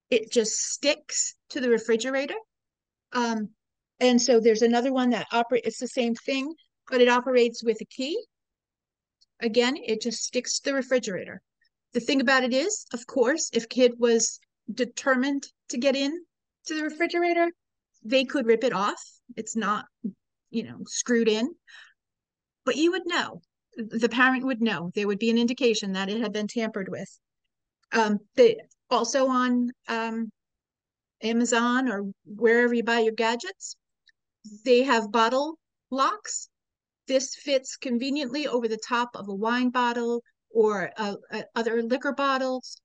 It 0.09 0.31
just 0.31 0.53
sticks 0.73 1.35
to 1.51 1.61
the 1.61 1.69
refrigerator. 1.69 2.35
Um, 3.13 3.49
and 3.99 4.21
so 4.21 4.39
there's 4.39 4.61
another 4.61 4.91
one 4.91 5.11
that 5.11 5.27
operates. 5.31 5.67
It's 5.67 5.79
the 5.79 5.87
same 5.87 6.15
thing, 6.15 6.53
but 6.89 7.01
it 7.01 7.09
operates 7.09 7.63
with 7.63 7.79
a 7.81 7.85
key. 7.85 8.17
Again, 9.41 9.77
it 9.77 10.01
just 10.01 10.23
sticks 10.23 10.59
to 10.59 10.71
the 10.71 10.75
refrigerator. 10.75 11.41
The 11.93 11.99
thing 11.99 12.21
about 12.21 12.43
it 12.43 12.53
is, 12.53 12.85
of 12.93 13.05
course, 13.07 13.49
if 13.53 13.69
kid 13.69 13.93
was 13.97 14.39
determined 14.73 15.47
to 15.69 15.77
get 15.77 15.95
in 15.95 16.11
to 16.67 16.75
the 16.75 16.83
refrigerator, 16.83 17.49
they 18.03 18.25
could 18.25 18.45
rip 18.45 18.63
it 18.63 18.73
off. 18.73 19.01
It's 19.35 19.55
not, 19.55 19.85
you 20.49 20.63
know, 20.63 20.79
screwed 20.85 21.27
in. 21.27 21.53
But 22.65 22.75
you 22.75 22.91
would 22.91 23.05
know. 23.05 23.41
The 23.77 24.09
parent 24.09 24.45
would 24.45 24.61
know. 24.61 24.91
There 24.93 25.07
would 25.07 25.19
be 25.19 25.29
an 25.29 25.37
indication 25.37 25.93
that 25.93 26.09
it 26.09 26.19
had 26.19 26.33
been 26.33 26.47
tampered 26.47 26.89
with. 26.89 27.19
Um, 27.91 28.19
they 28.35 28.57
also 28.89 29.27
on 29.27 29.71
um, 29.87 30.31
Amazon 31.21 31.89
or 31.89 32.11
wherever 32.25 32.73
you 32.73 32.83
buy 32.83 32.99
your 32.99 33.13
gadgets, 33.13 33.75
they 34.65 34.83
have 34.83 35.11
bottle 35.11 35.57
locks. 35.89 36.49
This 37.07 37.35
fits 37.35 37.77
conveniently 37.77 38.47
over 38.47 38.67
the 38.67 38.77
top 38.87 39.09
of 39.15 39.27
a 39.27 39.33
wine 39.33 39.69
bottle 39.69 40.23
or 40.51 40.91
other 41.55 41.81
liquor 41.83 42.13
bottles. 42.13 42.79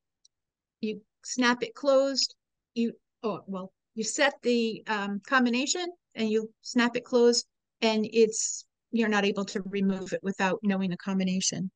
You 0.81 1.03
snap 1.25 1.63
it 1.63 1.75
closed. 1.75 2.35
You 2.75 2.93
oh 3.23 3.41
well, 3.47 3.73
you 3.95 4.05
set 4.05 4.35
the 4.43 4.83
um, 4.87 5.21
combination 5.27 5.87
and 6.15 6.29
you 6.29 6.51
snap 6.63 6.97
it 6.97 7.05
closed, 7.05 7.47
and 7.85 8.09
it's 8.13 8.65
you're 8.93 9.09
not 9.09 9.25
able 9.25 9.45
to 9.45 9.61
remove 9.67 10.13
it 10.13 10.21
without 10.23 10.59
knowing 10.63 10.91
the 10.91 10.97
combination. 10.97 11.71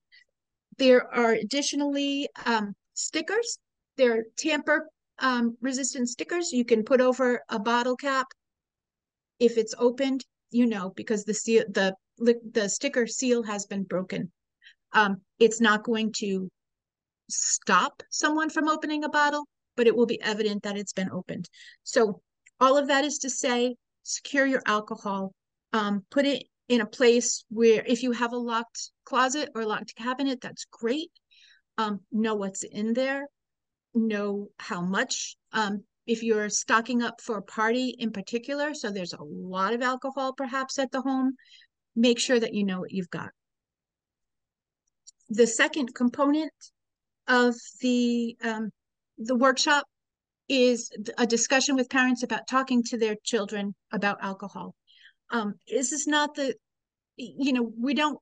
There 0.78 1.12
are 1.14 1.32
additionally 1.32 2.28
um, 2.46 2.74
stickers. 2.94 3.58
They're 3.96 4.24
tamper 4.36 4.88
um, 5.18 5.56
resistant 5.60 6.08
stickers 6.08 6.52
you 6.52 6.64
can 6.64 6.84
put 6.84 7.00
over 7.00 7.42
a 7.48 7.58
bottle 7.58 7.96
cap. 7.96 8.26
If 9.40 9.58
it's 9.58 9.74
opened, 9.78 10.24
you 10.50 10.66
know 10.66 10.92
because 10.96 11.24
the 11.24 11.34
seal 11.34 11.64
the 11.68 11.94
the 12.18 12.68
sticker 12.68 13.06
seal 13.06 13.42
has 13.42 13.66
been 13.66 13.84
broken. 13.84 14.32
Um, 14.92 15.20
it's 15.38 15.60
not 15.60 15.84
going 15.84 16.12
to 16.18 16.48
stop 17.28 18.02
someone 18.10 18.50
from 18.50 18.68
opening 18.68 19.04
a 19.04 19.08
bottle, 19.08 19.44
but 19.76 19.86
it 19.86 19.94
will 19.94 20.06
be 20.06 20.20
evident 20.22 20.62
that 20.62 20.76
it's 20.76 20.94
been 20.94 21.10
opened. 21.10 21.48
So 21.84 22.22
all 22.58 22.76
of 22.76 22.88
that 22.88 23.04
is 23.04 23.18
to 23.18 23.30
say, 23.30 23.76
secure 24.02 24.46
your 24.46 24.62
alcohol, 24.66 25.32
um, 25.72 26.04
put 26.10 26.26
it 26.26 26.44
in 26.68 26.80
a 26.80 26.86
place 26.86 27.44
where 27.48 27.82
if 27.86 28.02
you 28.02 28.12
have 28.12 28.32
a 28.32 28.36
locked 28.36 28.90
closet 29.04 29.50
or 29.54 29.64
locked 29.64 29.96
cabinet, 29.96 30.40
that's 30.40 30.66
great. 30.70 31.10
Um, 31.78 32.00
know 32.12 32.34
what's 32.34 32.64
in 32.64 32.92
there, 32.92 33.26
know 33.94 34.48
how 34.58 34.80
much. 34.80 35.36
Um, 35.52 35.84
if 36.06 36.22
you're 36.22 36.48
stocking 36.48 37.02
up 37.02 37.20
for 37.20 37.36
a 37.36 37.42
party 37.42 37.94
in 37.98 38.10
particular, 38.10 38.74
so 38.74 38.90
there's 38.90 39.12
a 39.12 39.22
lot 39.22 39.74
of 39.74 39.82
alcohol 39.82 40.32
perhaps 40.32 40.78
at 40.78 40.90
the 40.90 41.02
home, 41.02 41.34
make 41.94 42.18
sure 42.18 42.40
that 42.40 42.54
you 42.54 42.64
know 42.64 42.80
what 42.80 42.92
you've 42.92 43.10
got 43.10 43.30
the 45.28 45.46
second 45.46 45.94
component 45.94 46.52
of 47.26 47.54
the 47.80 48.36
um, 48.42 48.70
the 49.18 49.36
workshop 49.36 49.84
is 50.48 50.90
a 51.18 51.26
discussion 51.26 51.76
with 51.76 51.90
parents 51.90 52.22
about 52.22 52.46
talking 52.48 52.82
to 52.82 52.96
their 52.96 53.16
children 53.22 53.74
about 53.92 54.18
alcohol. 54.22 54.74
Um, 55.30 55.54
is 55.66 55.90
this 55.90 56.00
is 56.00 56.06
not 56.06 56.34
the, 56.34 56.54
you 57.16 57.52
know, 57.52 57.72
we 57.78 57.94
don't 57.94 58.18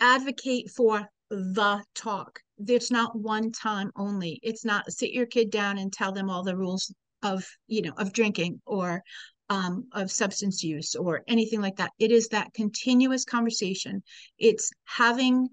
advocate 0.00 0.70
for 0.70 1.08
the 1.30 1.82
talk. 1.94 2.40
It's 2.66 2.90
not 2.90 3.18
one 3.18 3.52
time 3.52 3.90
only. 3.96 4.40
It's 4.42 4.64
not 4.64 4.90
sit 4.92 5.10
your 5.10 5.26
kid 5.26 5.50
down 5.50 5.78
and 5.78 5.92
tell 5.92 6.12
them 6.12 6.28
all 6.28 6.42
the 6.42 6.56
rules 6.56 6.92
of, 7.22 7.46
you 7.66 7.82
know, 7.82 7.92
of 7.96 8.12
drinking 8.12 8.60
or 8.66 9.02
um, 9.48 9.86
of 9.92 10.10
substance 10.10 10.62
use 10.62 10.94
or 10.94 11.22
anything 11.28 11.60
like 11.60 11.76
that. 11.76 11.90
It 11.98 12.12
is 12.12 12.28
that 12.28 12.54
continuous 12.54 13.24
conversation. 13.24 14.02
It's 14.38 14.70
having 14.84 15.48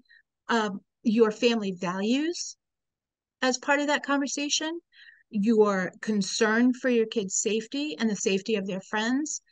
um, 0.48 0.80
your 1.02 1.30
family 1.30 1.72
values 1.72 2.56
as 3.42 3.58
part 3.58 3.80
of 3.80 3.88
that 3.88 4.04
conversation, 4.04 4.80
your 5.30 5.92
concern 6.00 6.72
for 6.72 6.88
your 6.88 7.06
kids' 7.06 7.36
safety 7.36 7.96
and 7.98 8.08
the 8.08 8.16
safety 8.16 8.54
of 8.56 8.66
their 8.66 8.80
friends. 8.80 9.42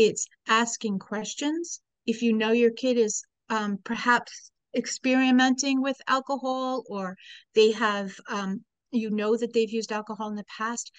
It's 0.00 0.26
asking 0.48 0.98
questions. 0.98 1.82
If 2.06 2.22
you 2.22 2.32
know 2.32 2.52
your 2.52 2.70
kid 2.70 2.96
is 2.96 3.22
um, 3.50 3.76
perhaps 3.84 4.50
experimenting 4.74 5.82
with 5.82 6.00
alcohol 6.08 6.84
or 6.88 7.18
they 7.54 7.72
have, 7.72 8.10
um, 8.30 8.64
you 8.92 9.10
know 9.10 9.36
that 9.36 9.52
they've 9.52 9.70
used 9.70 9.92
alcohol 9.92 10.30
in 10.30 10.36
the 10.36 10.44
past, 10.44 10.90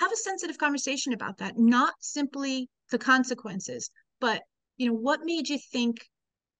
have 0.00 0.10
a 0.10 0.16
sensitive 0.16 0.58
conversation 0.58 1.12
about 1.12 1.38
that, 1.38 1.56
not 1.56 1.94
simply 2.00 2.68
the 2.90 2.98
consequences, 2.98 3.90
but 4.18 4.42
you 4.76 4.88
know 4.88 4.98
what 4.98 5.20
made 5.22 5.48
you 5.48 5.60
think 5.70 6.10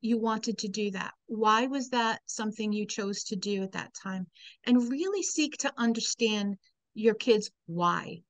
you 0.01 0.21
wanted 0.21 0.57
to 0.59 0.69
do 0.69 0.93
that. 0.93 1.15
Why 1.27 1.67
was 1.67 1.89
that 1.89 2.21
something 2.27 2.73
you 2.73 2.87
chose 2.87 3.25
to 3.25 3.35
do 3.35 3.65
at 3.65 3.73
that 3.73 3.93
time? 4.01 4.29
And 4.67 4.89
really 4.89 5.25
seek 5.25 5.57
to 5.59 5.73
understand 5.77 6.59
your 6.95 7.15
kids' 7.15 7.51
why. 7.67 8.23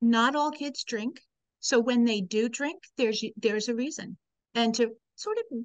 Not 0.00 0.34
all 0.34 0.50
kids 0.50 0.82
drink. 0.82 1.20
So 1.60 1.78
when 1.78 2.04
they 2.04 2.20
do 2.20 2.48
drink, 2.48 2.82
there's 2.96 3.22
there's 3.36 3.68
a 3.68 3.74
reason. 3.74 4.16
And 4.54 4.74
to 4.74 4.90
sort 5.14 5.38
of 5.38 5.58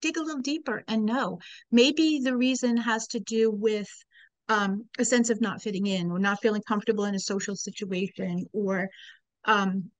dig 0.00 0.16
a 0.16 0.22
little 0.22 0.40
deeper 0.40 0.82
and 0.88 1.04
know 1.04 1.38
maybe 1.70 2.20
the 2.22 2.36
reason 2.36 2.76
has 2.76 3.06
to 3.08 3.20
do 3.20 3.50
with 3.50 3.88
um, 4.48 4.86
a 4.98 5.04
sense 5.04 5.30
of 5.30 5.40
not 5.40 5.62
fitting 5.62 5.86
in 5.86 6.10
or 6.10 6.18
not 6.18 6.40
feeling 6.40 6.62
comfortable 6.66 7.04
in 7.04 7.14
a 7.14 7.20
social 7.20 7.54
situation 7.54 8.46
or 8.52 8.88
um, 9.44 9.90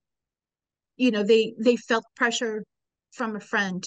you 0.97 1.11
know 1.11 1.23
they 1.23 1.54
they 1.59 1.76
felt 1.76 2.04
pressure 2.16 2.64
from 3.12 3.37
a 3.37 3.40
friend 3.40 3.87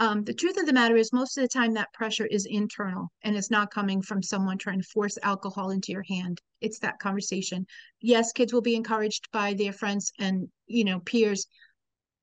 um, 0.00 0.24
the 0.24 0.34
truth 0.34 0.56
of 0.56 0.66
the 0.66 0.72
matter 0.72 0.96
is 0.96 1.12
most 1.12 1.38
of 1.38 1.42
the 1.42 1.48
time 1.48 1.74
that 1.74 1.92
pressure 1.92 2.26
is 2.26 2.46
internal 2.46 3.08
and 3.22 3.36
it's 3.36 3.50
not 3.50 3.70
coming 3.70 4.02
from 4.02 4.22
someone 4.22 4.58
trying 4.58 4.80
to 4.80 4.88
force 4.88 5.16
alcohol 5.22 5.70
into 5.70 5.92
your 5.92 6.04
hand. 6.08 6.40
It's 6.60 6.80
that 6.80 6.98
conversation. 6.98 7.66
Yes 8.00 8.32
kids 8.32 8.52
will 8.52 8.62
be 8.62 8.74
encouraged 8.74 9.28
by 9.32 9.54
their 9.54 9.72
friends 9.72 10.12
and 10.18 10.48
you 10.66 10.84
know 10.84 11.00
peers 11.00 11.46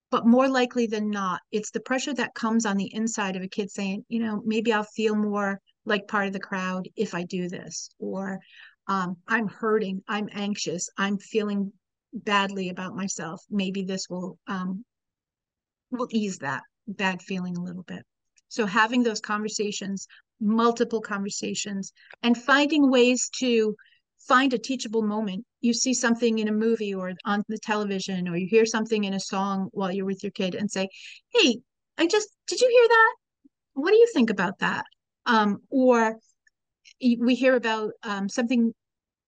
but 0.10 0.26
more 0.26 0.48
likely 0.48 0.88
than 0.88 1.10
not 1.10 1.42
it's 1.52 1.72
the 1.72 1.80
pressure 1.82 2.14
that 2.14 2.34
comes 2.34 2.66
on 2.66 2.78
the 2.78 2.94
inside 2.94 3.36
of 3.36 3.44
a 3.44 3.48
kid 3.48 3.70
saying 3.70 4.06
you 4.08 4.20
know 4.20 4.42
maybe 4.46 4.72
i'll 4.72 4.84
feel 4.84 5.16
more 5.16 5.60
like 5.86 6.08
part 6.08 6.28
of 6.28 6.34
the 6.34 6.40
crowd 6.40 6.88
if 6.96 7.14
i 7.14 7.24
do 7.24 7.50
this 7.50 7.90
or 8.00 8.40
um, 8.88 9.18
i'm 9.28 9.50
hurting 9.50 10.02
i'm 10.08 10.30
anxious 10.32 10.90
i'm 10.98 11.18
feeling 11.18 11.74
badly 12.14 12.70
about 12.70 12.96
myself. 12.96 13.44
Maybe 13.50 13.84
this 13.84 14.08
will 14.10 14.38
um, 14.48 14.84
will 15.92 16.08
ease 16.12 16.40
that 16.40 16.64
bad 16.88 17.22
feeling 17.22 17.58
a 17.58 17.64
little 17.64 17.84
bit. 17.84 18.04
So 18.50 18.66
having 18.66 19.04
those 19.04 19.20
conversations, 19.20 20.08
multiple 20.40 21.02
conversations, 21.02 21.92
and 22.24 22.38
finding 22.38 22.90
ways 22.90 23.30
to 23.40 23.76
find 24.28 24.54
a 24.54 24.58
teachable 24.58 25.02
moment. 25.02 25.46
You 25.62 25.74
see 25.74 25.94
something 25.94 26.40
in 26.40 26.48
a 26.48 26.52
movie 26.52 26.94
or 26.94 27.14
on 27.26 27.44
the 27.48 27.58
television, 27.58 28.28
or 28.28 28.36
you 28.36 28.48
hear 28.50 28.66
something 28.66 29.04
in 29.04 29.14
a 29.14 29.20
song 29.20 29.70
while 29.72 29.92
you're 29.92 30.06
with 30.06 30.24
your 30.24 30.32
kid 30.32 30.56
and 30.56 30.70
say, 30.70 30.90
Hey, 31.34 31.60
I 31.98 32.08
just, 32.08 32.30
did 32.48 32.60
you 32.60 32.70
hear 32.70 32.88
that? 32.88 33.16
What 33.74 33.92
do 33.92 33.98
you 33.98 34.08
think 34.14 34.30
about 34.30 34.60
that? 34.60 34.86
Um, 35.26 35.58
or 35.70 36.18
we 37.02 37.36
hear 37.36 37.56
about 37.56 37.92
um, 38.04 38.30
something 38.30 38.74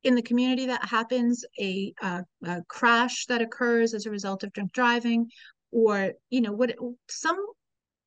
in 0.03 0.15
the 0.15 0.21
community 0.21 0.65
that 0.67 0.85
happens, 0.85 1.43
a, 1.59 1.93
uh, 2.01 2.21
a 2.45 2.61
crash 2.67 3.25
that 3.27 3.41
occurs 3.41 3.93
as 3.93 4.05
a 4.05 4.11
result 4.11 4.43
of 4.43 4.53
drunk 4.53 4.71
driving, 4.71 5.27
or 5.71 6.13
you 6.29 6.41
know 6.41 6.51
what 6.51 6.75
some 7.09 7.37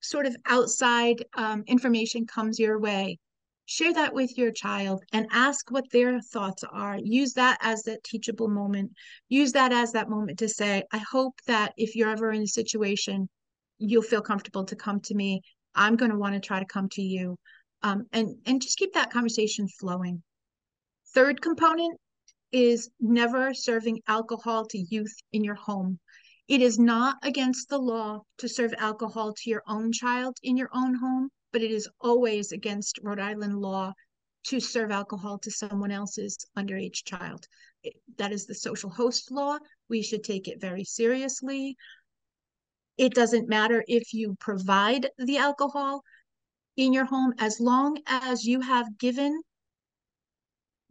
sort 0.00 0.26
of 0.26 0.37
outside 0.47 1.25
um, 1.37 1.62
information 1.66 2.26
comes 2.26 2.59
your 2.59 2.78
way 2.78 3.19
share 3.66 3.95
that 3.95 4.12
with 4.12 4.37
your 4.37 4.50
child 4.50 5.02
and 5.12 5.26
ask 5.31 5.71
what 5.71 5.88
their 5.92 6.21
thoughts 6.21 6.64
are. 6.73 6.99
Use 6.99 7.33
that 7.35 7.57
as 7.62 7.85
that 7.85 8.02
teachable 8.02 8.49
moment. 8.49 8.90
Use 9.28 9.52
that 9.52 9.73
as 9.73 9.92
that 9.92 10.11
moment 10.11 10.38
to 10.40 10.49
say 10.49 10.83
i 10.92 10.99
hope 10.99 11.35
that 11.47 11.73
if 11.76 11.95
you're 11.95 12.11
ever 12.11 12.33
in 12.33 12.42
a 12.42 12.47
situation 12.47 13.28
you'll 13.83 14.02
feel 14.02 14.23
comfortable 14.23 14.64
to 14.64 14.76
come 14.76 15.00
to 15.00 15.14
me. 15.14 15.42
I'm 15.75 15.97
going 15.97 16.11
to 16.11 16.19
want 16.19 16.35
to 16.35 16.40
try 16.40 16.61
to 16.61 16.66
come 16.66 16.88
to 16.90 17.02
you. 17.02 17.37
Um, 17.83 18.07
and 18.12 18.37
and 18.47 18.62
just 18.62 18.78
keep 18.78 18.95
that 18.95 19.11
conversation 19.11 19.66
flowing. 19.69 20.23
Third 21.14 21.40
component 21.40 21.99
is 22.52 22.90
never 23.00 23.54
serving 23.54 24.00
alcohol 24.07 24.66
to 24.66 24.78
youth 24.78 25.14
in 25.33 25.42
your 25.42 25.54
home 25.54 25.99
it 26.53 26.61
is 26.61 26.79
not 26.79 27.17
against 27.23 27.71
the 27.71 27.79
law 27.79 28.21
to 28.37 28.47
serve 28.47 28.75
alcohol 28.77 29.33
to 29.33 29.49
your 29.49 29.63
own 29.67 29.91
child 29.91 30.37
in 30.43 30.55
your 30.55 30.69
own 30.75 30.95
home, 30.95 31.31
but 31.51 31.63
it 31.63 31.71
is 31.71 31.89
always 31.99 32.53
against 32.53 33.01
Rhode 33.03 33.21
Island 33.21 33.59
law 33.59 33.95
to 34.49 34.61
serve 34.61 34.91
alcohol 34.91 35.39
to 35.39 35.51
someone 35.51 35.91
else's 35.91 36.37
underage 36.55 37.05
child. 37.07 37.47
that 38.19 38.33
is 38.33 38.45
the 38.45 38.55
social 38.55 38.91
host 38.91 39.31
law. 39.31 39.57
We 39.89 40.03
should 40.03 40.25
take 40.25 40.47
it 40.47 40.61
very 40.61 40.85
seriously. 40.85 41.75
It 42.99 43.15
doesn't 43.15 43.49
matter 43.49 43.83
if 43.89 44.13
you 44.13 44.37
provide 44.39 45.09
the 45.17 45.39
alcohol 45.39 46.03
in 46.77 46.93
your 46.93 47.07
home, 47.07 47.33
as 47.39 47.61
long 47.61 47.97
as 48.07 48.45
you 48.45 48.61
have 48.61 48.99
given 48.99 49.41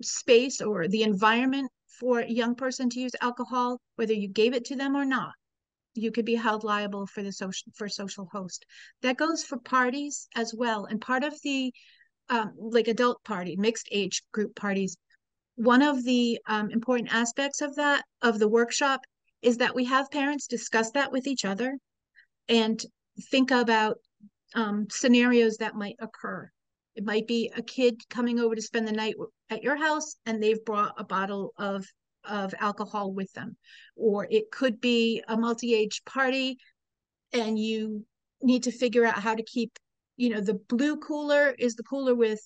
space 0.01 0.59
or 0.59 0.87
the 0.87 1.03
environment 1.03 1.69
for 1.85 2.21
a 2.21 2.27
young 2.27 2.55
person 2.55 2.89
to 2.89 2.99
use 2.99 3.11
alcohol, 3.21 3.79
whether 3.95 4.13
you 4.13 4.27
gave 4.27 4.55
it 4.55 4.65
to 4.65 4.75
them 4.75 4.97
or 4.97 5.05
not 5.05 5.33
you 5.93 6.11
could 6.11 6.25
be 6.25 6.35
held 6.35 6.63
liable 6.63 7.05
for 7.07 7.23
the 7.23 7.31
social 7.31 7.71
for 7.75 7.89
social 7.89 8.27
host. 8.31 8.65
That 9.01 9.17
goes 9.17 9.43
for 9.43 9.57
parties 9.59 10.27
as 10.35 10.53
well. 10.53 10.85
And 10.85 11.01
part 11.01 11.23
of 11.23 11.33
the 11.43 11.73
um, 12.29 12.53
like 12.57 12.87
adult 12.87 13.23
party, 13.23 13.55
mixed 13.57 13.87
age 13.91 14.23
group 14.31 14.55
parties, 14.55 14.95
one 15.55 15.81
of 15.81 16.03
the 16.03 16.39
um, 16.47 16.69
important 16.71 17.13
aspects 17.13 17.61
of 17.61 17.75
that 17.75 18.03
of 18.21 18.39
the 18.39 18.47
workshop 18.47 19.01
is 19.41 19.57
that 19.57 19.75
we 19.75 19.85
have 19.85 20.11
parents 20.11 20.47
discuss 20.47 20.91
that 20.91 21.11
with 21.11 21.27
each 21.27 21.45
other 21.45 21.77
and 22.47 22.83
think 23.29 23.51
about 23.51 23.97
um, 24.55 24.87
scenarios 24.89 25.57
that 25.57 25.75
might 25.75 25.95
occur. 25.99 26.49
It 26.95 27.05
might 27.05 27.27
be 27.27 27.51
a 27.55 27.61
kid 27.61 28.01
coming 28.09 28.39
over 28.39 28.55
to 28.55 28.61
spend 28.61 28.87
the 28.87 28.91
night 28.91 29.15
at 29.49 29.63
your 29.63 29.77
house 29.77 30.15
and 30.25 30.41
they've 30.41 30.63
brought 30.65 30.93
a 30.97 31.03
bottle 31.03 31.53
of 31.57 31.85
of 32.25 32.53
alcohol 32.59 33.11
with 33.11 33.31
them. 33.33 33.55
Or 33.95 34.27
it 34.29 34.51
could 34.51 34.79
be 34.79 35.23
a 35.27 35.37
multi 35.37 35.73
age 35.73 36.01
party 36.05 36.57
and 37.33 37.57
you 37.57 38.05
need 38.41 38.63
to 38.63 38.71
figure 38.71 39.05
out 39.05 39.19
how 39.19 39.35
to 39.35 39.43
keep, 39.43 39.77
you 40.17 40.29
know, 40.29 40.41
the 40.41 40.59
blue 40.69 40.97
cooler 40.97 41.55
is 41.57 41.75
the 41.75 41.83
cooler 41.83 42.15
with 42.15 42.41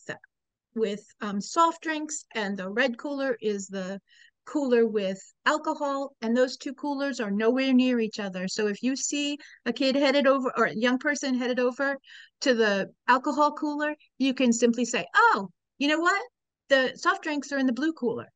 with 0.76 1.06
um, 1.22 1.40
soft 1.40 1.82
drinks 1.82 2.26
and 2.36 2.58
the 2.58 2.70
red 2.70 2.98
cooler 2.98 3.38
is 3.42 3.68
the 3.68 4.00
cooler 4.46 4.86
with 4.86 5.20
alcohol. 5.46 6.16
And 6.22 6.36
those 6.36 6.58
two 6.58 6.74
coolers 6.74 7.20
are 7.20 7.32
nowhere 7.32 7.74
near 7.74 8.00
each 8.00 8.20
other. 8.20 8.48
So 8.48 8.68
if 8.68 8.84
you 8.84 8.96
see 8.96 9.38
a 9.66 9.74
kid 9.74 9.96
headed 9.96 10.28
over 10.28 10.52
or 10.58 10.66
a 10.66 10.76
young 10.76 11.00
person 11.00 11.34
headed 11.34 11.60
over 11.60 11.98
to 12.42 12.54
the 12.54 12.92
alcohol 13.08 13.54
cooler 13.54 13.96
you 14.18 14.34
can 14.34 14.52
simply 14.52 14.86
say 14.86 15.06
oh 15.16 15.50
you 15.78 15.88
know 15.88 16.00
what? 16.00 16.22
The 16.70 16.94
soft 16.96 17.24
drinks 17.24 17.52
are 17.52 17.58
in 17.58 17.66
the 17.66 17.74
blue 17.74 17.94
cooler 17.94 18.32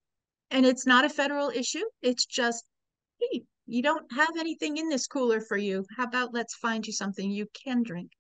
and 0.52 0.66
it's 0.66 0.86
not 0.86 1.06
a 1.06 1.10
federal 1.10 1.50
issue. 1.50 1.84
It's 2.02 2.26
just, 2.26 2.64
hey, 3.20 3.44
you 3.66 3.84
don't 3.84 4.12
have 4.12 4.36
anything 4.38 4.78
in 4.78 4.90
this 4.90 5.08
cooler 5.08 5.42
for 5.42 5.58
you. 5.58 5.86
How 5.96 6.06
about 6.06 6.34
let's 6.34 6.56
find 6.56 6.86
you 6.86 6.94
something 6.94 7.30
you 7.30 7.48
can 7.54 7.84
drink? 7.84 8.12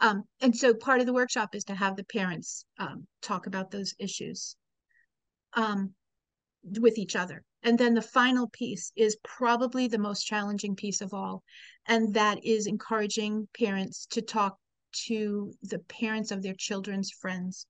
Um, 0.00 0.24
and 0.40 0.56
so 0.56 0.74
part 0.74 1.00
of 1.00 1.06
the 1.06 1.12
workshop 1.12 1.54
is 1.54 1.64
to 1.64 1.74
have 1.74 1.96
the 1.96 2.04
parents 2.04 2.64
um, 2.78 3.06
talk 3.22 3.46
about 3.46 3.70
those 3.70 3.94
issues 3.98 4.56
um, 5.54 5.92
with 6.80 6.98
each 6.98 7.16
other. 7.16 7.42
And 7.62 7.76
then 7.76 7.94
the 7.94 8.02
final 8.02 8.48
piece 8.48 8.92
is 8.96 9.18
probably 9.24 9.88
the 9.88 9.98
most 9.98 10.24
challenging 10.24 10.76
piece 10.76 11.00
of 11.00 11.12
all, 11.12 11.42
and 11.86 12.14
that 12.14 12.44
is 12.44 12.66
encouraging 12.66 13.48
parents 13.58 14.06
to 14.12 14.22
talk 14.22 14.56
to 15.06 15.52
the 15.62 15.80
parents 15.80 16.30
of 16.30 16.42
their 16.42 16.54
children's 16.56 17.10
friends. 17.10 17.66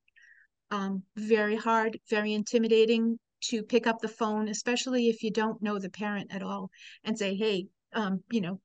Um, 0.71 1.03
very 1.17 1.57
hard, 1.57 1.99
very 2.11 2.35
intimidating, 2.35 3.19
to 3.41 3.63
pick 3.63 3.87
up 3.87 4.01
the 4.01 4.09
phone, 4.09 4.49
especially 4.49 5.09
if 5.09 5.23
you 5.23 5.31
don't 5.31 5.63
know 5.63 5.79
the 5.79 5.91
parent 5.91 6.33
at 6.33 6.43
all, 6.43 6.71
and 7.05 7.19
say, 7.19 7.35
"Hey, 7.35 7.69
um, 7.93 8.23
you 8.31 8.41
know, 8.41 8.61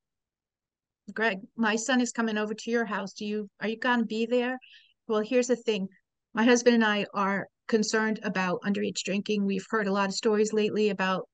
Greg, 1.14 1.40
my 1.56 1.76
son 1.76 2.02
is 2.02 2.12
coming 2.12 2.38
over 2.38 2.54
to 2.54 2.72
your 2.72 2.86
house. 2.86 3.14
Do 3.14 3.26
you 3.26 3.50
are 3.60 3.68
you 3.68 3.78
gonna 3.78 4.06
be 4.06 4.26
there?" 4.26 4.60
Well, 5.08 5.22
here's 5.22 5.48
the 5.48 5.56
thing: 5.56 5.90
my 6.34 6.44
husband 6.44 6.76
and 6.76 6.86
I 6.86 7.06
are 7.14 7.48
concerned 7.68 8.20
about 8.24 8.62
underage 8.62 9.04
drinking. 9.04 9.46
We've 9.46 9.68
heard 9.70 9.88
a 9.88 9.94
lot 9.94 10.10
of 10.10 10.16
stories 10.16 10.54
lately 10.54 10.90
about 10.90 11.30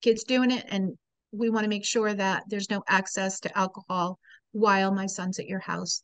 kids 0.00 0.24
doing 0.24 0.50
it, 0.50 0.64
and 0.68 0.96
we 1.32 1.50
want 1.50 1.64
to 1.64 1.68
make 1.68 1.84
sure 1.84 2.14
that 2.14 2.44
there's 2.48 2.70
no 2.70 2.82
access 2.88 3.40
to 3.40 3.58
alcohol 3.58 4.18
while 4.52 4.92
my 4.92 5.06
son's 5.06 5.38
at 5.38 5.46
your 5.46 5.60
house. 5.60 6.02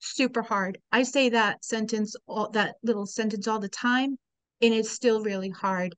Super 0.00 0.42
hard. 0.42 0.78
I 0.92 1.02
say 1.02 1.28
that 1.30 1.64
sentence, 1.64 2.14
all 2.26 2.50
that 2.50 2.76
little 2.82 3.06
sentence 3.06 3.46
all 3.46 3.60
the 3.60 3.68
time 3.68 4.18
and 4.60 4.74
it's 4.74 4.90
still 4.90 5.22
really 5.22 5.50
hard. 5.50 5.94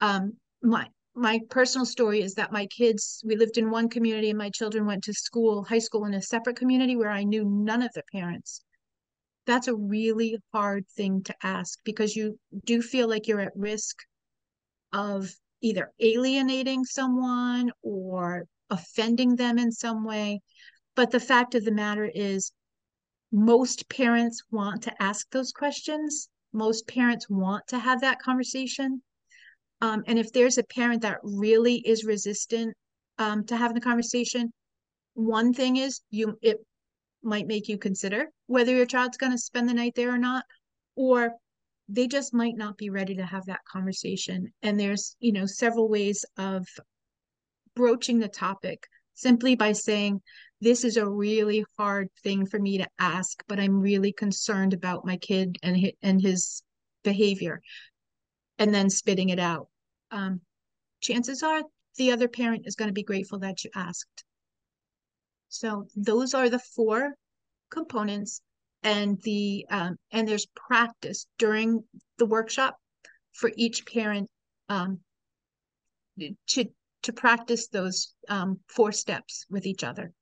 Um, 0.00 0.34
my 0.62 0.88
my 1.14 1.40
personal 1.50 1.84
story 1.84 2.22
is 2.22 2.34
that 2.34 2.52
my 2.52 2.66
kids 2.66 3.22
we 3.26 3.36
lived 3.36 3.58
in 3.58 3.70
one 3.70 3.88
community 3.88 4.30
and 4.30 4.38
my 4.38 4.50
children 4.50 4.86
went 4.86 5.04
to 5.04 5.12
school 5.12 5.62
high 5.62 5.78
school 5.78 6.06
in 6.06 6.14
a 6.14 6.22
separate 6.22 6.56
community 6.56 6.96
where 6.96 7.10
i 7.10 7.22
knew 7.22 7.44
none 7.44 7.82
of 7.82 7.92
the 7.94 8.02
parents. 8.12 8.62
That's 9.46 9.68
a 9.68 9.74
really 9.74 10.38
hard 10.52 10.86
thing 10.96 11.22
to 11.24 11.34
ask 11.42 11.78
because 11.84 12.16
you 12.16 12.38
do 12.64 12.80
feel 12.80 13.08
like 13.08 13.26
you're 13.26 13.40
at 13.40 13.56
risk 13.56 13.96
of 14.92 15.30
either 15.60 15.92
alienating 16.00 16.84
someone 16.84 17.72
or 17.82 18.44
offending 18.70 19.36
them 19.36 19.58
in 19.58 19.72
some 19.72 20.04
way. 20.04 20.40
But 20.94 21.10
the 21.10 21.20
fact 21.20 21.54
of 21.54 21.64
the 21.64 21.72
matter 21.72 22.10
is 22.14 22.52
most 23.32 23.88
parents 23.88 24.42
want 24.50 24.82
to 24.84 25.02
ask 25.02 25.28
those 25.30 25.52
questions 25.52 26.28
most 26.52 26.86
parents 26.86 27.28
want 27.28 27.66
to 27.68 27.78
have 27.78 28.00
that 28.00 28.20
conversation. 28.20 29.02
Um, 29.80 30.02
and 30.06 30.18
if 30.18 30.32
there's 30.32 30.58
a 30.58 30.64
parent 30.64 31.02
that 31.02 31.18
really 31.22 31.76
is 31.76 32.04
resistant 32.04 32.74
um, 33.18 33.44
to 33.46 33.56
having 33.56 33.74
the 33.74 33.80
conversation, 33.80 34.52
one 35.14 35.52
thing 35.52 35.76
is 35.76 36.00
you 36.10 36.38
it 36.42 36.58
might 37.22 37.46
make 37.46 37.68
you 37.68 37.78
consider 37.78 38.26
whether 38.46 38.74
your 38.74 38.86
child's 38.86 39.16
going 39.16 39.32
to 39.32 39.38
spend 39.38 39.68
the 39.68 39.74
night 39.74 39.92
there 39.94 40.12
or 40.12 40.18
not, 40.18 40.44
or 40.96 41.32
they 41.88 42.06
just 42.06 42.32
might 42.32 42.56
not 42.56 42.76
be 42.76 42.90
ready 42.90 43.14
to 43.16 43.24
have 43.24 43.44
that 43.46 43.60
conversation. 43.70 44.52
And 44.62 44.78
there's 44.78 45.16
you 45.20 45.32
know 45.32 45.46
several 45.46 45.88
ways 45.88 46.24
of 46.36 46.66
broaching 47.74 48.18
the 48.18 48.28
topic 48.28 48.86
simply 49.14 49.54
by 49.54 49.72
saying 49.72 50.20
this 50.62 50.84
is 50.84 50.96
a 50.96 51.08
really 51.08 51.64
hard 51.76 52.08
thing 52.22 52.46
for 52.46 52.56
me 52.56 52.78
to 52.78 52.86
ask, 53.00 53.42
but 53.48 53.58
I'm 53.58 53.80
really 53.80 54.12
concerned 54.12 54.72
about 54.72 55.04
my 55.04 55.16
kid 55.16 55.56
and 55.60 55.76
his, 55.76 55.92
and 56.02 56.22
his 56.22 56.62
behavior, 57.02 57.60
and 58.58 58.72
then 58.72 58.88
spitting 58.88 59.30
it 59.30 59.40
out. 59.40 59.66
Um, 60.12 60.40
chances 61.00 61.42
are 61.42 61.62
the 61.96 62.12
other 62.12 62.28
parent 62.28 62.68
is 62.68 62.76
going 62.76 62.88
to 62.88 62.94
be 62.94 63.02
grateful 63.02 63.40
that 63.40 63.64
you 63.64 63.70
asked. 63.74 64.22
So 65.48 65.88
those 65.96 66.32
are 66.32 66.48
the 66.48 66.60
four 66.60 67.14
components 67.68 68.40
and 68.84 69.20
the 69.22 69.66
um, 69.68 69.96
and 70.12 70.28
there's 70.28 70.46
practice 70.54 71.26
during 71.38 71.82
the 72.18 72.26
workshop 72.26 72.76
for 73.32 73.50
each 73.56 73.84
parent 73.84 74.30
um, 74.68 75.00
to 76.50 76.66
to 77.02 77.12
practice 77.12 77.66
those 77.66 78.14
um, 78.28 78.60
four 78.68 78.92
steps 78.92 79.44
with 79.50 79.66
each 79.66 79.82
other. 79.82 80.12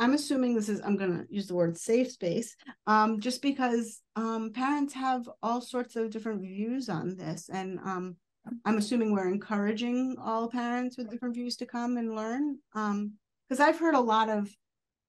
I'm 0.00 0.14
assuming 0.14 0.54
this 0.54 0.70
is 0.70 0.80
I'm 0.80 0.96
going 0.96 1.12
to 1.12 1.26
use 1.28 1.46
the 1.46 1.54
word 1.54 1.76
safe 1.76 2.10
space, 2.10 2.56
um, 2.86 3.20
just 3.20 3.42
because 3.42 4.00
um, 4.16 4.50
parents 4.50 4.94
have 4.94 5.28
all 5.42 5.60
sorts 5.60 5.94
of 5.94 6.10
different 6.10 6.40
views 6.40 6.88
on 6.88 7.16
this, 7.16 7.50
and 7.52 7.78
um, 7.80 8.16
I'm 8.64 8.78
assuming 8.78 9.12
we're 9.12 9.28
encouraging 9.28 10.16
all 10.18 10.48
parents 10.48 10.96
with 10.96 11.10
different 11.10 11.34
views 11.34 11.56
to 11.56 11.66
come 11.66 11.98
and 11.98 12.16
learn. 12.16 12.58
Because 12.72 13.60
um, 13.60 13.68
I've 13.68 13.78
heard 13.78 13.94
a 13.94 14.00
lot 14.00 14.30
of 14.30 14.48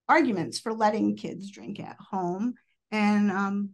arguments 0.09 0.59
for 0.59 0.73
letting 0.73 1.15
kids 1.15 1.49
drink 1.49 1.79
at 1.79 1.95
home, 1.97 2.55
and 2.91 3.31
um, 3.31 3.69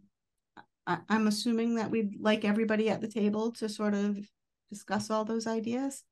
I, 0.86 0.98
I'm 1.08 1.26
assuming 1.26 1.74
that 1.74 1.90
we'd 1.90 2.20
like 2.20 2.44
everybody 2.44 2.90
at 2.90 3.00
the 3.00 3.08
table 3.08 3.50
to 3.54 3.68
sort 3.68 3.94
of 3.94 4.16
discuss 4.70 5.10
all 5.10 5.24
those 5.24 5.48
ideas. 5.48 6.04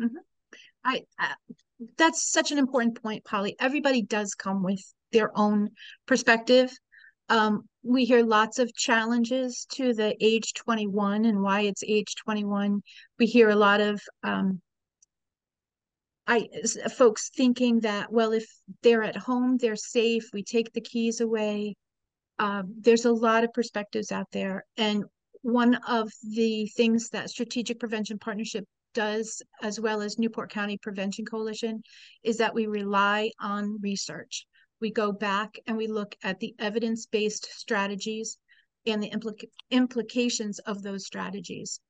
Mm-hmm. 0.00 0.16
I, 0.84 1.02
I 1.18 1.34
that's 1.98 2.30
such 2.30 2.52
an 2.52 2.58
important 2.58 3.02
point, 3.02 3.24
Polly. 3.24 3.56
Everybody 3.58 4.02
does 4.02 4.34
come 4.34 4.62
with 4.62 4.80
their 5.12 5.36
own 5.36 5.70
perspective. 6.06 6.70
Um, 7.28 7.62
we 7.82 8.04
hear 8.04 8.24
lots 8.24 8.58
of 8.58 8.74
challenges 8.74 9.66
to 9.72 9.92
the 9.92 10.14
age 10.20 10.52
21 10.54 11.24
and 11.24 11.42
why 11.42 11.62
it's 11.62 11.82
age 11.86 12.14
21. 12.24 12.80
We 13.18 13.26
hear 13.26 13.50
a 13.50 13.56
lot 13.56 13.80
of 13.80 14.00
um, 14.22 14.60
I 16.26 16.48
folks 16.96 17.30
thinking 17.30 17.80
that 17.80 18.10
well, 18.10 18.32
if 18.32 18.46
they're 18.82 19.02
at 19.02 19.16
home, 19.16 19.58
they're 19.58 19.76
safe. 19.76 20.30
We 20.32 20.42
take 20.42 20.72
the 20.72 20.80
keys 20.80 21.20
away. 21.20 21.76
Um, 22.38 22.74
there's 22.80 23.04
a 23.04 23.12
lot 23.12 23.44
of 23.44 23.52
perspectives 23.52 24.10
out 24.10 24.26
there, 24.32 24.64
and 24.76 25.04
one 25.42 25.74
of 25.86 26.10
the 26.22 26.66
things 26.76 27.10
that 27.10 27.30
Strategic 27.30 27.78
Prevention 27.78 28.18
Partnership 28.18 28.64
does, 28.94 29.42
as 29.62 29.78
well 29.78 30.00
as 30.00 30.18
Newport 30.18 30.50
County 30.50 30.78
Prevention 30.78 31.24
Coalition, 31.24 31.82
is 32.22 32.38
that 32.38 32.54
we 32.54 32.66
rely 32.66 33.30
on 33.40 33.78
research. 33.80 34.46
We 34.80 34.90
go 34.90 35.12
back 35.12 35.58
and 35.66 35.76
we 35.76 35.86
look 35.86 36.16
at 36.22 36.40
the 36.40 36.54
evidence 36.58 37.06
based 37.06 37.48
strategies 37.52 38.38
and 38.86 39.02
the 39.02 39.10
implica- 39.10 39.50
implications 39.70 40.58
of 40.60 40.82
those 40.82 41.06
strategies. 41.06 41.80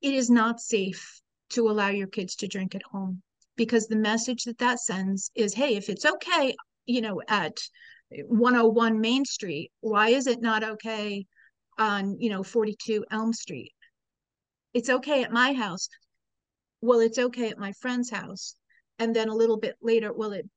It 0.00 0.14
is 0.14 0.30
not 0.30 0.60
safe 0.60 1.20
to 1.50 1.68
allow 1.68 1.88
your 1.88 2.06
kids 2.06 2.36
to 2.36 2.48
drink 2.48 2.74
at 2.74 2.82
home 2.82 3.22
because 3.56 3.86
the 3.86 3.96
message 3.96 4.44
that 4.44 4.58
that 4.58 4.80
sends 4.80 5.30
is 5.34 5.54
hey, 5.54 5.76
if 5.76 5.88
it's 5.88 6.06
okay, 6.06 6.54
you 6.86 7.00
know, 7.00 7.20
at 7.28 7.58
101 8.10 9.00
Main 9.00 9.24
Street, 9.24 9.70
why 9.80 10.08
is 10.08 10.26
it 10.26 10.40
not 10.40 10.64
okay 10.64 11.26
on, 11.78 12.18
you 12.18 12.30
know, 12.30 12.42
42 12.42 13.04
Elm 13.10 13.32
Street? 13.32 13.72
It's 14.72 14.90
okay 14.90 15.22
at 15.22 15.32
my 15.32 15.52
house 15.52 15.88
well, 16.80 17.00
it's 17.00 17.18
okay 17.18 17.48
at 17.48 17.58
my 17.58 17.72
friend's 17.72 18.10
house. 18.10 18.54
And 18.98 19.14
then 19.14 19.28
a 19.28 19.34
little 19.34 19.58
bit 19.58 19.76
later, 19.80 20.12
well, 20.12 20.32
it, 20.32 20.48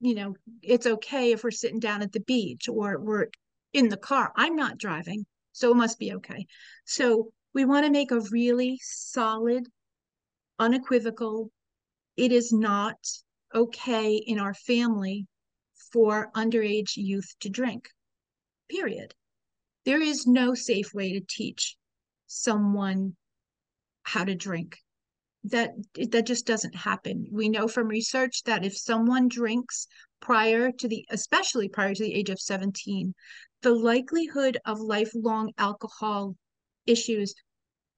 you 0.00 0.14
know, 0.14 0.34
it's 0.62 0.86
okay 0.86 1.32
if 1.32 1.42
we're 1.42 1.50
sitting 1.50 1.80
down 1.80 2.02
at 2.02 2.12
the 2.12 2.20
beach 2.20 2.68
or 2.68 2.98
we're 2.98 3.28
in 3.72 3.88
the 3.88 3.96
car. 3.96 4.32
I'm 4.36 4.56
not 4.56 4.78
driving, 4.78 5.26
so 5.52 5.70
it 5.70 5.76
must 5.76 5.98
be 5.98 6.12
okay. 6.14 6.46
So 6.84 7.32
we 7.54 7.64
want 7.64 7.86
to 7.86 7.92
make 7.92 8.10
a 8.10 8.20
really 8.30 8.78
solid, 8.82 9.66
unequivocal, 10.58 11.50
it 12.16 12.32
is 12.32 12.52
not 12.52 12.98
okay 13.54 14.16
in 14.16 14.38
our 14.38 14.54
family 14.54 15.26
for 15.92 16.30
underage 16.34 16.96
youth 16.96 17.34
to 17.40 17.48
drink, 17.48 17.88
period. 18.68 19.14
There 19.84 20.02
is 20.02 20.26
no 20.26 20.54
safe 20.54 20.92
way 20.92 21.14
to 21.14 21.24
teach 21.26 21.76
someone 22.26 23.16
how 24.02 24.24
to 24.24 24.34
drink 24.34 24.78
that 25.44 25.70
that 26.10 26.26
just 26.26 26.46
doesn't 26.46 26.74
happen. 26.74 27.26
We 27.30 27.48
know 27.48 27.68
from 27.68 27.88
research 27.88 28.42
that 28.44 28.64
if 28.64 28.76
someone 28.76 29.28
drinks 29.28 29.86
prior 30.20 30.72
to 30.72 30.88
the 30.88 31.06
especially 31.10 31.68
prior 31.68 31.94
to 31.94 32.02
the 32.02 32.14
age 32.14 32.30
of 32.30 32.40
17, 32.40 33.14
the 33.62 33.74
likelihood 33.74 34.58
of 34.64 34.80
lifelong 34.80 35.52
alcohol 35.58 36.36
issues 36.86 37.34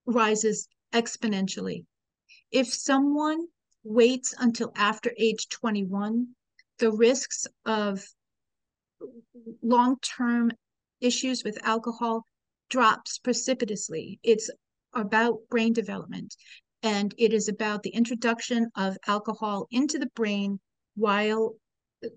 rises 0.07 0.69
exponentially. 0.93 1.85
If 2.51 2.73
someone 2.73 3.47
waits 3.85 4.35
until 4.39 4.73
after 4.75 5.13
age 5.19 5.49
21, 5.49 6.29
the 6.79 6.93
risks 6.93 7.47
of 7.65 8.05
long-term 9.63 10.53
issues 11.01 11.45
with 11.45 11.59
alcohol 11.65 12.25
drops 12.69 13.19
precipitously. 13.19 14.19
It's 14.23 14.51
about 14.95 15.39
brain 15.49 15.73
development 15.73 16.35
and 16.83 17.15
it 17.19 17.33
is 17.33 17.49
about 17.49 17.83
the 17.83 17.91
introduction 17.91 18.71
of 18.77 18.97
alcohol 19.07 19.67
into 19.71 19.99
the 19.99 20.11
brain 20.15 20.59
while 20.97 21.55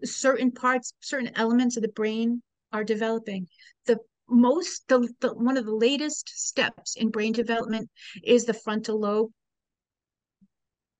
certain 0.04 0.52
parts 0.52 0.94
certain 1.02 1.32
elements 1.36 1.76
of 1.76 1.84
the 1.84 1.90
brain 1.90 2.42
are 2.72 2.84
developing. 2.84 3.48
The 3.86 4.00
most 4.30 4.88
the, 4.88 5.08
the 5.20 5.34
one 5.34 5.58
of 5.58 5.66
the 5.66 5.76
latest 5.76 6.30
steps 6.30 6.96
in 6.96 7.10
brain 7.10 7.34
development 7.34 7.90
is 8.24 8.46
the 8.46 8.54
frontal 8.54 9.00
lobe. 9.00 9.32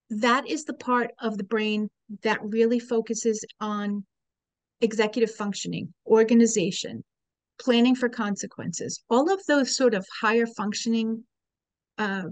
That 0.10 0.48
is 0.48 0.66
the 0.66 0.74
part 0.74 1.12
of 1.20 1.38
the 1.38 1.44
brain 1.44 1.90
that 2.22 2.40
really 2.44 2.80
focuses 2.80 3.44
on 3.60 4.06
executive 4.82 5.34
functioning 5.34 5.94
organization 6.06 7.04
planning 7.60 7.96
for 7.96 8.10
consequences. 8.10 9.02
All 9.10 9.32
of 9.32 9.44
those 9.46 9.76
sort 9.76 9.94
of 9.94 10.06
higher 10.22 10.46
functioning 10.46 11.24
uh, 11.98 12.24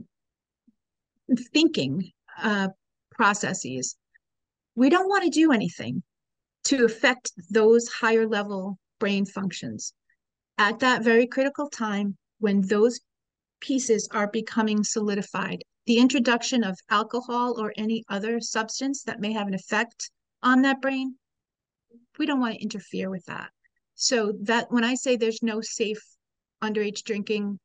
thinking 1.37 2.11
uh, 2.41 2.69
processes, 3.11 3.95
we 4.75 4.89
don't 4.89 5.09
want 5.09 5.23
to 5.23 5.29
do 5.29 5.51
anything 5.51 6.03
to 6.65 6.85
affect 6.85 7.31
those 7.49 7.87
higher 7.87 8.27
level 8.27 8.77
brain 8.99 9.25
functions 9.25 9.93
at 10.57 10.79
that 10.79 11.03
very 11.03 11.25
critical 11.25 11.69
time 11.69 12.15
when 12.39 12.61
those 12.61 12.99
pieces 13.61 14.07
are 14.11 14.27
becoming 14.27 14.83
solidified. 14.83 15.63
The 15.85 15.97
introduction 15.97 16.63
of 16.63 16.77
alcohol 16.89 17.59
or 17.59 17.73
any 17.75 18.03
other 18.09 18.39
substance 18.39 19.03
that 19.03 19.19
may 19.19 19.31
have 19.33 19.47
an 19.47 19.53
effect 19.53 20.11
on 20.43 20.61
that 20.61 20.81
brain, 20.81 21.15
we 22.17 22.25
don't 22.25 22.39
want 22.39 22.55
to 22.55 22.61
interfere 22.61 23.09
with 23.09 23.25
that. 23.25 23.49
So 23.95 24.33
that 24.43 24.71
when 24.71 24.83
I 24.83 24.95
say 24.95 25.15
there's 25.15 25.43
no 25.43 25.61
safe 25.61 26.03
underage 26.63 27.03
drinking 27.03 27.59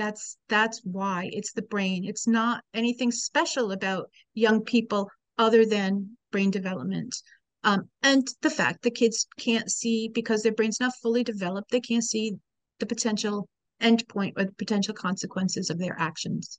that's 0.00 0.38
that's 0.48 0.80
why 0.84 1.28
it's 1.32 1.52
the 1.52 1.62
brain. 1.62 2.04
It's 2.04 2.26
not 2.26 2.64
anything 2.72 3.12
special 3.12 3.72
about 3.72 4.10
young 4.34 4.62
people 4.62 5.10
other 5.38 5.64
than 5.66 6.16
brain 6.32 6.50
development. 6.50 7.14
Um, 7.62 7.90
and 8.02 8.26
the 8.40 8.50
fact 8.50 8.82
the 8.82 8.90
kids 8.90 9.26
can't 9.38 9.70
see 9.70 10.08
because 10.08 10.42
their 10.42 10.54
brain's 10.54 10.80
not 10.80 10.94
fully 11.02 11.22
developed 11.22 11.70
they 11.70 11.80
can't 11.80 12.04
see 12.04 12.36
the 12.78 12.86
potential 12.86 13.48
endpoint 13.82 14.32
or 14.36 14.44
the 14.44 14.52
potential 14.52 14.94
consequences 14.94 15.68
of 15.68 15.78
their 15.78 15.96
actions. 15.98 16.58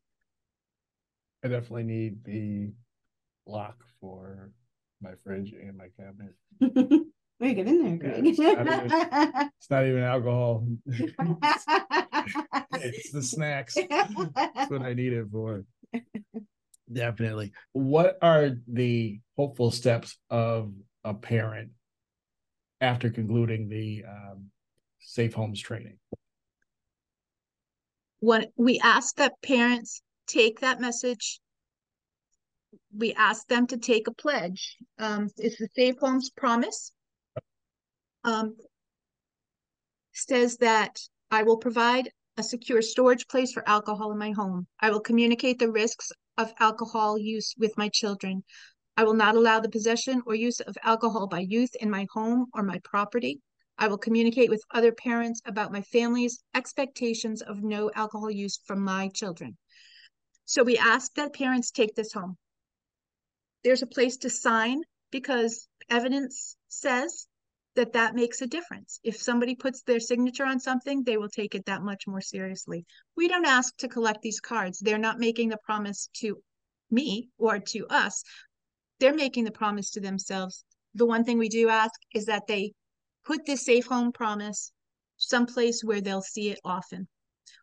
I 1.43 1.47
definitely 1.47 1.83
need 1.83 2.23
the 2.23 2.71
lock 3.47 3.83
for 3.99 4.51
my 5.01 5.15
fridge 5.23 5.53
and 5.53 5.75
my 5.75 5.87
cabinet 5.97 6.35
Where 7.41 7.49
you 7.49 7.55
get 7.55 7.67
in 7.67 7.83
there, 7.83 7.97
Greg? 7.97 8.27
it's, 8.27 8.37
not 8.37 8.67
even, 8.67 8.91
it's 9.57 9.69
not 9.71 9.87
even 9.87 10.03
alcohol. 10.03 10.67
it's 12.73 13.11
the 13.11 13.23
snacks. 13.23 13.75
That's 13.89 14.69
what 14.69 14.83
I 14.83 14.93
need 14.93 15.13
it 15.13 15.25
for. 15.31 15.65
Definitely. 16.93 17.53
What 17.71 18.19
are 18.21 18.51
the 18.67 19.21
hopeful 19.35 19.71
steps 19.71 20.19
of 20.29 20.71
a 21.03 21.15
parent 21.15 21.71
after 22.79 23.09
concluding 23.09 23.69
the 23.69 24.05
um, 24.07 24.51
safe 24.99 25.33
homes 25.33 25.59
training? 25.59 25.97
When 28.19 28.45
we 28.55 28.79
ask 28.83 29.15
that 29.15 29.41
parents 29.41 30.03
take 30.27 30.59
that 30.59 30.79
message, 30.79 31.39
we 32.95 33.13
ask 33.13 33.47
them 33.47 33.65
to 33.65 33.77
take 33.77 34.07
a 34.07 34.13
pledge. 34.13 34.77
Um, 34.99 35.27
it's 35.37 35.57
the 35.57 35.69
Safe 35.75 35.95
Homes 35.99 36.29
Promise 36.29 36.91
um, 38.23 38.55
says 40.13 40.57
that 40.57 40.99
I 41.29 41.43
will 41.43 41.57
provide 41.57 42.11
a 42.37 42.43
secure 42.43 42.81
storage 42.81 43.27
place 43.27 43.51
for 43.51 43.67
alcohol 43.67 44.11
in 44.11 44.17
my 44.17 44.31
home. 44.31 44.67
I 44.79 44.89
will 44.89 44.99
communicate 44.99 45.59
the 45.59 45.71
risks 45.71 46.11
of 46.37 46.53
alcohol 46.59 47.17
use 47.17 47.53
with 47.57 47.77
my 47.77 47.89
children. 47.89 48.43
I 48.97 49.03
will 49.03 49.13
not 49.13 49.35
allow 49.35 49.59
the 49.59 49.69
possession 49.69 50.21
or 50.25 50.35
use 50.35 50.59
of 50.59 50.77
alcohol 50.83 51.27
by 51.27 51.39
youth 51.39 51.75
in 51.79 51.89
my 51.89 52.07
home 52.13 52.47
or 52.53 52.63
my 52.63 52.79
property. 52.83 53.41
I 53.77 53.87
will 53.87 53.97
communicate 53.97 54.49
with 54.49 54.63
other 54.71 54.91
parents 54.91 55.41
about 55.45 55.71
my 55.71 55.81
family's 55.81 56.43
expectations 56.53 57.41
of 57.41 57.63
no 57.63 57.89
alcohol 57.95 58.29
use 58.29 58.59
from 58.65 58.83
my 58.83 59.09
children. 59.09 59.57
So 60.45 60.63
we 60.63 60.77
ask 60.77 61.13
that 61.15 61.33
parents 61.33 61.71
take 61.71 61.95
this 61.95 62.13
home. 62.13 62.37
There's 63.63 63.81
a 63.81 63.87
place 63.87 64.17
to 64.17 64.29
sign 64.29 64.83
because 65.11 65.67
evidence 65.89 66.57
says 66.67 67.27
that 67.75 67.93
that 67.93 68.15
makes 68.15 68.41
a 68.41 68.47
difference. 68.47 68.99
If 69.03 69.21
somebody 69.21 69.55
puts 69.55 69.81
their 69.81 69.99
signature 69.99 70.45
on 70.45 70.59
something, 70.59 71.03
they 71.03 71.17
will 71.17 71.29
take 71.29 71.55
it 71.55 71.65
that 71.65 71.81
much 71.81 72.05
more 72.07 72.21
seriously. 72.21 72.85
We 73.15 73.27
don't 73.27 73.45
ask 73.45 73.75
to 73.77 73.87
collect 73.87 74.21
these 74.21 74.39
cards. 74.39 74.79
They're 74.79 74.97
not 74.97 75.19
making 75.19 75.49
the 75.49 75.57
promise 75.63 76.09
to 76.15 76.41
me 76.89 77.29
or 77.37 77.59
to 77.59 77.87
us. 77.87 78.23
They're 78.99 79.13
making 79.13 79.45
the 79.45 79.51
promise 79.51 79.91
to 79.91 80.01
themselves. 80.01 80.63
The 80.95 81.05
one 81.05 81.23
thing 81.23 81.37
we 81.37 81.49
do 81.49 81.69
ask 81.69 81.93
is 82.13 82.25
that 82.25 82.47
they 82.47 82.73
put 83.23 83.45
this 83.45 83.63
safe 83.63 83.85
home 83.85 84.11
promise 84.11 84.71
someplace 85.17 85.83
where 85.83 86.01
they'll 86.01 86.21
see 86.21 86.49
it 86.49 86.59
often. 86.65 87.07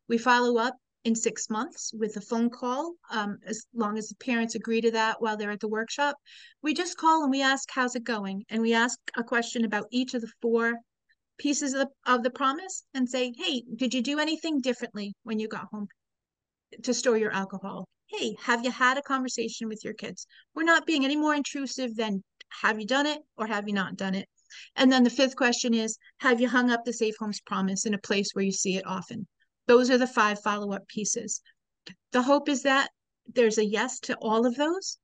We 0.09 0.17
follow 0.17 0.59
up 0.59 0.75
in 1.09 1.15
six 1.15 1.49
months 1.49 1.91
with 1.95 2.19
a 2.19 2.21
phone 2.21 2.51
call, 2.51 2.93
um, 3.11 3.39
as 3.47 3.65
long 3.75 3.97
as 3.97 4.09
the 4.09 4.15
parents 4.17 4.55
agree 4.55 4.83
to 4.83 4.91
that 4.91 5.17
while 5.23 5.39
they're 5.39 5.51
at 5.51 5.59
the 5.59 5.67
workshop. 5.67 6.15
We 6.63 6.75
just 6.75 6.99
call 6.99 7.23
and 7.23 7.31
we 7.31 7.41
ask, 7.41 7.67
how's 7.73 7.97
it 7.97 8.05
going? 8.05 8.45
And 8.51 8.61
we 8.61 8.75
ask 8.75 8.99
a 9.17 9.25
question 9.25 9.65
about 9.65 9.87
each 9.91 10.13
of 10.13 10.21
the 10.21 10.31
four 10.43 10.75
pieces 11.39 11.73
of 11.73 11.81
the, 11.81 12.13
of 12.13 12.23
the 12.23 12.31
promise 12.31 12.85
and 12.93 13.09
say, 13.09 13.33
hey, 13.39 13.63
did 13.75 13.95
you 13.95 14.03
do 14.03 14.19
anything 14.19 14.61
differently 14.61 15.15
when 15.23 15.39
you 15.39 15.49
got 15.49 15.69
home 15.73 15.89
to 16.83 16.93
store 16.93 17.17
your 17.17 17.33
alcohol? 17.33 17.89
Hey, 18.09 18.37
have 18.43 18.63
you 18.63 18.71
had 18.71 18.99
a 18.99 19.03
conversation 19.03 19.67
with 19.67 19.83
your 19.83 19.95
kids? 19.95 20.27
We're 20.55 20.65
not 20.65 20.85
being 20.85 21.07
any 21.07 21.17
more 21.17 21.35
intrusive 21.35 21.97
than 21.97 22.23
have 22.61 22.79
you 22.79 22.87
done 22.87 23.07
it 23.07 23.21
or 23.39 23.47
have 23.47 23.67
you 23.67 23.73
not 23.73 23.97
done 23.97 24.15
it? 24.15 24.29
And 24.77 24.93
then 24.93 25.05
the 25.05 25.11
fifth 25.11 25.37
question 25.37 25.73
is, 25.73 25.97
have 26.19 26.39
you 26.39 26.49
hung 26.49 26.71
up 26.71 26.85
the 26.85 26.93
Safe 26.93 27.15
Homes 27.19 27.41
promise 27.41 27.87
in 27.87 27.95
a 27.95 27.99
place 27.99 28.33
where 28.35 28.45
you 28.45 28.53
see 28.53 28.77
it 28.77 28.87
often? 28.87 29.27
Those 29.69 29.91
are 29.91 29.99
the 29.99 30.07
five 30.07 30.41
follow-up 30.41 30.89
pieces. 30.89 31.41
The 32.13 32.23
hope 32.23 32.49
is 32.49 32.63
that 32.63 32.91
there's 33.35 33.59
a 33.59 33.65
yes 33.65 34.01
to 34.01 34.17
all 34.17 34.47
of 34.47 34.57
those. 34.57 34.99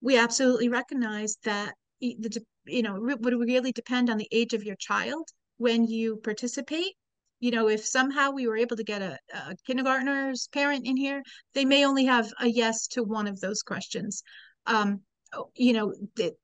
We 0.00 0.16
absolutely 0.16 0.68
recognize 0.68 1.36
that 1.44 1.74
the 2.00 2.40
you 2.66 2.82
know 2.82 2.98
would 2.98 3.34
really 3.34 3.72
depend 3.72 4.08
on 4.08 4.16
the 4.16 4.28
age 4.30 4.54
of 4.54 4.64
your 4.64 4.76
child 4.76 5.28
when 5.58 5.86
you 5.86 6.16
participate. 6.22 6.94
You 7.40 7.50
know, 7.50 7.68
if 7.68 7.84
somehow 7.84 8.30
we 8.30 8.46
were 8.46 8.56
able 8.56 8.76
to 8.76 8.84
get 8.84 9.02
a, 9.02 9.18
a 9.34 9.56
kindergartner's 9.68 10.48
parent 10.52 10.86
in 10.86 10.96
here, 10.96 11.22
they 11.54 11.64
may 11.64 11.84
only 11.84 12.04
have 12.04 12.32
a 12.40 12.46
yes 12.46 12.86
to 12.88 13.02
one 13.02 13.26
of 13.26 13.40
those 13.40 13.62
questions. 13.62 14.22
Um, 14.66 15.00
you 15.56 15.72
know, 15.72 15.92
that 16.16 16.34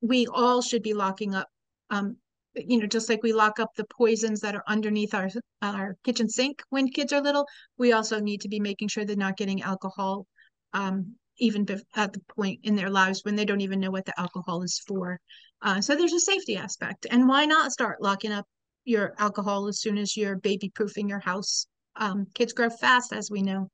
we 0.00 0.26
all 0.28 0.62
should 0.62 0.82
be 0.82 0.94
locking 0.94 1.34
up 1.34 1.48
um, 1.90 2.16
you 2.56 2.78
know, 2.78 2.86
just 2.86 3.08
like 3.08 3.22
we 3.22 3.32
lock 3.32 3.60
up 3.60 3.74
the 3.76 3.84
poisons 3.84 4.40
that 4.40 4.54
are 4.54 4.64
underneath 4.66 5.14
our 5.14 5.28
our 5.62 5.96
kitchen 6.04 6.28
sink 6.28 6.62
when 6.70 6.88
kids 6.88 7.12
are 7.12 7.20
little, 7.20 7.46
we 7.78 7.92
also 7.92 8.20
need 8.20 8.40
to 8.40 8.48
be 8.48 8.60
making 8.60 8.88
sure 8.88 9.04
they're 9.04 9.16
not 9.16 9.36
getting 9.36 9.62
alcohol, 9.62 10.26
um, 10.72 11.14
even 11.38 11.66
at 11.94 12.12
the 12.12 12.20
point 12.34 12.60
in 12.62 12.74
their 12.74 12.90
lives 12.90 13.20
when 13.24 13.36
they 13.36 13.44
don't 13.44 13.60
even 13.60 13.80
know 13.80 13.90
what 13.90 14.04
the 14.04 14.18
alcohol 14.18 14.62
is 14.62 14.82
for. 14.86 15.20
Uh, 15.62 15.80
so 15.80 15.94
there's 15.94 16.12
a 16.12 16.20
safety 16.20 16.56
aspect, 16.56 17.06
and 17.10 17.28
why 17.28 17.44
not 17.44 17.72
start 17.72 18.02
locking 18.02 18.32
up 18.32 18.46
your 18.84 19.14
alcohol 19.18 19.66
as 19.68 19.80
soon 19.80 19.98
as 19.98 20.16
you're 20.16 20.36
baby 20.36 20.70
proofing 20.70 21.08
your 21.08 21.20
house? 21.20 21.66
Um, 21.96 22.26
kids 22.34 22.52
grow 22.52 22.70
fast, 22.70 23.12
as 23.12 23.30
we 23.30 23.42
know. 23.42 23.70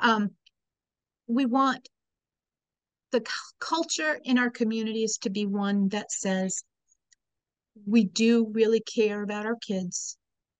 Um, 0.00 0.30
we 1.26 1.46
want 1.46 1.88
the 3.12 3.24
culture 3.60 4.18
in 4.24 4.38
our 4.38 4.50
communities 4.50 5.18
to 5.18 5.30
be 5.30 5.46
one 5.46 5.88
that 5.88 6.12
says 6.12 6.62
we 7.84 8.04
do 8.04 8.50
really 8.52 8.80
care 8.80 9.22
about 9.22 9.46
our 9.46 9.56
kids, 9.56 10.16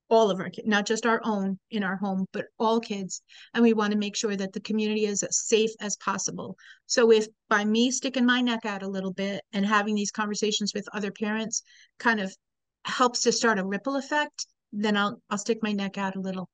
all 0.09 0.29
of 0.29 0.39
our 0.39 0.49
kids, 0.49 0.67
not 0.67 0.85
just 0.85 1.05
our 1.05 1.21
own 1.23 1.59
in 1.71 1.83
our 1.83 1.97
home, 1.97 2.25
but 2.31 2.45
all 2.59 2.79
kids. 2.79 3.21
And 3.53 3.63
we 3.63 3.73
want 3.73 3.91
to 3.91 3.97
make 3.97 4.15
sure 4.15 4.35
that 4.35 4.53
the 4.53 4.59
community 4.61 5.05
is 5.05 5.23
as 5.23 5.45
safe 5.45 5.71
as 5.79 5.97
possible. 5.97 6.55
So 6.85 7.11
if 7.11 7.27
by 7.49 7.65
me 7.65 7.91
sticking 7.91 8.25
my 8.25 8.41
neck 8.41 8.65
out 8.65 8.83
a 8.83 8.87
little 8.87 9.13
bit 9.13 9.43
and 9.53 9.65
having 9.65 9.95
these 9.95 10.11
conversations 10.11 10.73
with 10.73 10.87
other 10.93 11.11
parents 11.11 11.63
kind 11.99 12.19
of 12.19 12.35
helps 12.85 13.21
to 13.23 13.31
start 13.31 13.59
a 13.59 13.65
ripple 13.65 13.95
effect, 13.95 14.47
then 14.71 14.95
I'll 14.97 15.21
I'll 15.29 15.37
stick 15.37 15.59
my 15.61 15.71
neck 15.71 15.97
out 15.97 16.15
a 16.15 16.21
little 16.21 16.49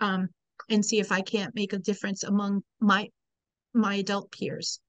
um, 0.00 0.28
and 0.70 0.84
see 0.84 0.98
if 0.98 1.12
I 1.12 1.20
can't 1.20 1.54
make 1.54 1.72
a 1.72 1.78
difference 1.78 2.22
among 2.24 2.62
my 2.80 3.08
my 3.74 3.96
adult 3.96 4.32
peers. 4.32 4.80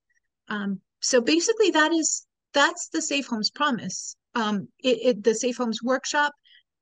Um, 0.47 0.81
so 0.99 1.21
basically 1.21 1.71
that 1.71 1.91
is 1.91 2.25
that's 2.53 2.89
the 2.89 3.01
safe 3.01 3.27
homes 3.27 3.51
promise 3.51 4.15
um, 4.37 4.67
it, 4.83 4.97
it, 5.01 5.23
the 5.23 5.33
Safe 5.33 5.57
Homes 5.57 5.81
Workshop 5.81 6.31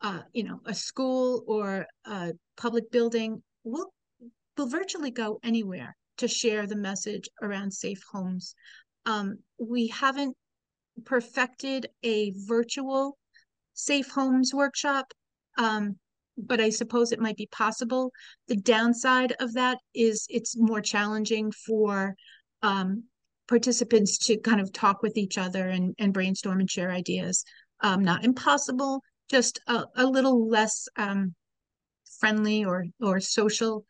uh, 0.03 0.21
you 0.33 0.43
know, 0.43 0.59
a 0.65 0.73
school 0.73 1.43
or 1.47 1.87
a 2.05 2.33
public 2.57 2.91
building, 2.91 3.41
we'll, 3.63 3.91
we'll 4.57 4.67
virtually 4.67 5.11
go 5.11 5.39
anywhere 5.43 5.95
to 6.17 6.27
share 6.27 6.67
the 6.67 6.75
message 6.75 7.29
around 7.41 7.71
safe 7.71 8.03
homes. 8.11 8.53
Um, 9.05 9.39
we 9.57 9.87
haven't 9.87 10.35
perfected 11.05 11.87
a 12.03 12.33
virtual 12.35 13.17
safe 13.73 14.09
homes 14.11 14.53
workshop, 14.53 15.11
um, 15.57 15.97
but 16.37 16.59
I 16.59 16.69
suppose 16.69 17.11
it 17.11 17.19
might 17.19 17.37
be 17.37 17.47
possible. 17.47 18.11
The 18.47 18.57
downside 18.57 19.33
of 19.39 19.53
that 19.53 19.79
is 19.95 20.25
it's 20.29 20.57
more 20.57 20.81
challenging 20.81 21.51
for 21.51 22.15
um, 22.61 23.03
participants 23.47 24.17
to 24.17 24.37
kind 24.37 24.59
of 24.59 24.71
talk 24.73 25.01
with 25.01 25.17
each 25.17 25.37
other 25.37 25.67
and, 25.69 25.95
and 25.97 26.13
brainstorm 26.13 26.59
and 26.59 26.69
share 26.69 26.91
ideas. 26.91 27.43
Um, 27.81 28.03
not 28.03 28.23
impossible, 28.23 29.01
just 29.33 29.59
a, 29.65 29.85
a 29.95 30.05
little 30.05 30.47
less 30.47 30.87
um, 30.95 31.33
friendly 32.19 32.63
or 32.63 32.85
or 33.01 33.19
social. 33.19 33.83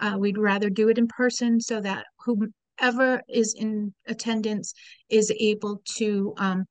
Uh, 0.00 0.16
we'd 0.18 0.36
rather 0.38 0.70
do 0.70 0.88
it 0.88 0.98
in 0.98 1.06
person 1.06 1.60
so 1.60 1.80
that 1.80 2.04
whomever 2.24 3.22
is 3.28 3.54
in 3.54 3.94
attendance 4.06 4.74
is 5.08 5.32
able 5.38 5.80
to 5.84 6.34
um, 6.38 6.64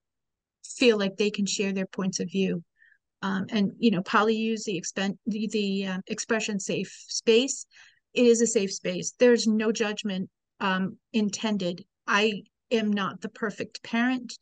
feel 0.66 0.98
like 0.98 1.16
they 1.16 1.30
can 1.30 1.46
share 1.46 1.72
their 1.72 1.88
points 1.88 2.20
of 2.20 2.30
view. 2.30 2.62
Um, 3.22 3.46
and 3.50 3.72
you 3.80 3.92
know, 3.92 4.02
Polly 4.02 4.36
used 4.36 4.66
the, 4.66 4.80
expen- 4.80 5.18
the, 5.26 5.48
the 5.52 5.86
uh, 5.88 5.98
expression 6.08 6.60
safe 6.60 6.94
space. 7.08 7.66
It 8.14 8.26
is 8.26 8.42
a 8.42 8.48
safe 8.48 8.74
space. 8.74 9.14
There's 9.18 9.48
no 9.48 9.72
judgment 9.72 10.30
um, 10.60 10.98
intended. 11.14 11.86
I 12.06 12.44
am 12.72 12.92
not 12.92 13.22
the 13.22 13.30
perfect 13.30 13.84
parent. 13.84 14.38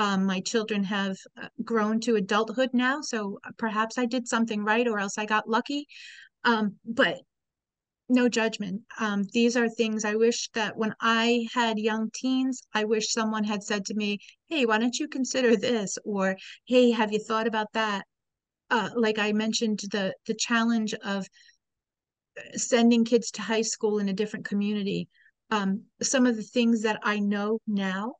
Um, 0.00 0.24
my 0.24 0.40
children 0.40 0.82
have 0.84 1.18
uh, 1.36 1.48
grown 1.62 2.00
to 2.00 2.16
adulthood 2.16 2.70
now, 2.72 3.02
so 3.02 3.38
perhaps 3.58 3.98
I 3.98 4.06
did 4.06 4.26
something 4.26 4.64
right, 4.64 4.88
or 4.88 4.98
else 4.98 5.18
I 5.18 5.26
got 5.26 5.46
lucky. 5.46 5.86
Um, 6.42 6.76
but 6.86 7.18
no 8.08 8.26
judgment. 8.26 8.80
Um, 8.98 9.24
these 9.34 9.58
are 9.58 9.68
things 9.68 10.06
I 10.06 10.14
wish 10.14 10.48
that 10.54 10.74
when 10.78 10.94
I 11.02 11.46
had 11.52 11.78
young 11.78 12.10
teens, 12.14 12.62
I 12.72 12.84
wish 12.84 13.12
someone 13.12 13.44
had 13.44 13.62
said 13.62 13.84
to 13.86 13.94
me, 13.94 14.20
"Hey, 14.48 14.64
why 14.64 14.78
don't 14.78 14.98
you 14.98 15.06
consider 15.06 15.54
this?" 15.54 15.98
or 16.06 16.38
"Hey, 16.64 16.92
have 16.92 17.12
you 17.12 17.18
thought 17.18 17.46
about 17.46 17.70
that?" 17.74 18.06
Uh, 18.70 18.88
like 18.96 19.18
I 19.18 19.32
mentioned, 19.32 19.80
the 19.92 20.14
the 20.24 20.34
challenge 20.34 20.94
of 20.94 21.28
uh, 22.38 22.56
sending 22.56 23.04
kids 23.04 23.30
to 23.32 23.42
high 23.42 23.66
school 23.74 23.98
in 23.98 24.08
a 24.08 24.14
different 24.14 24.46
community. 24.46 25.08
Um, 25.50 25.82
some 26.00 26.24
of 26.24 26.36
the 26.36 26.42
things 26.42 26.80
that 26.82 27.00
I 27.02 27.18
know 27.18 27.58
now 27.66 28.14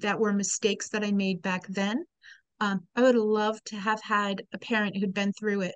that 0.00 0.18
were 0.18 0.32
mistakes 0.32 0.88
that 0.90 1.04
I 1.04 1.12
made 1.12 1.42
back 1.42 1.66
then. 1.68 2.04
Um, 2.60 2.80
I 2.96 3.02
would 3.02 3.16
love 3.16 3.62
to 3.66 3.76
have 3.76 4.00
had 4.02 4.42
a 4.52 4.58
parent 4.58 4.96
who'd 4.96 5.14
been 5.14 5.32
through 5.32 5.62
it, 5.62 5.74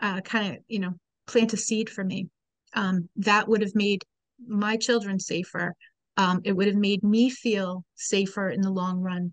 uh, 0.00 0.20
kind 0.20 0.52
of, 0.52 0.62
you 0.68 0.78
know, 0.78 0.92
plant 1.26 1.52
a 1.52 1.56
seed 1.56 1.90
for 1.90 2.04
me. 2.04 2.28
Um, 2.74 3.08
that 3.16 3.48
would 3.48 3.60
have 3.60 3.74
made 3.74 4.02
my 4.46 4.76
children 4.76 5.18
safer. 5.18 5.74
Um, 6.16 6.40
it 6.44 6.52
would 6.52 6.66
have 6.66 6.76
made 6.76 7.02
me 7.02 7.30
feel 7.30 7.84
safer 7.94 8.48
in 8.48 8.60
the 8.60 8.70
long 8.70 9.00
run. 9.00 9.32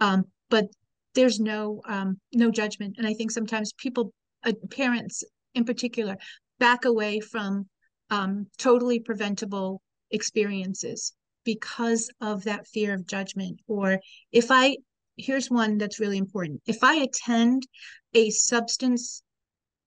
Um, 0.00 0.24
but 0.50 0.66
there's 1.14 1.38
no 1.38 1.80
um, 1.86 2.18
no 2.32 2.50
judgment, 2.50 2.96
and 2.98 3.06
I 3.06 3.14
think 3.14 3.30
sometimes 3.30 3.72
people, 3.74 4.12
uh, 4.44 4.52
parents 4.70 5.22
in 5.54 5.64
particular, 5.64 6.16
back 6.58 6.84
away 6.84 7.20
from 7.20 7.68
um, 8.10 8.46
totally 8.58 8.98
preventable 8.98 9.80
experiences 10.10 11.12
because 11.44 12.10
of 12.20 12.44
that 12.44 12.66
fear 12.66 12.94
of 12.94 13.06
judgment. 13.06 13.60
Or 13.66 14.00
if 14.32 14.46
I, 14.50 14.76
here's 15.16 15.50
one 15.50 15.78
that's 15.78 16.00
really 16.00 16.18
important. 16.18 16.62
If 16.66 16.82
I 16.82 16.96
attend 16.96 17.66
a 18.14 18.30
substance 18.30 19.22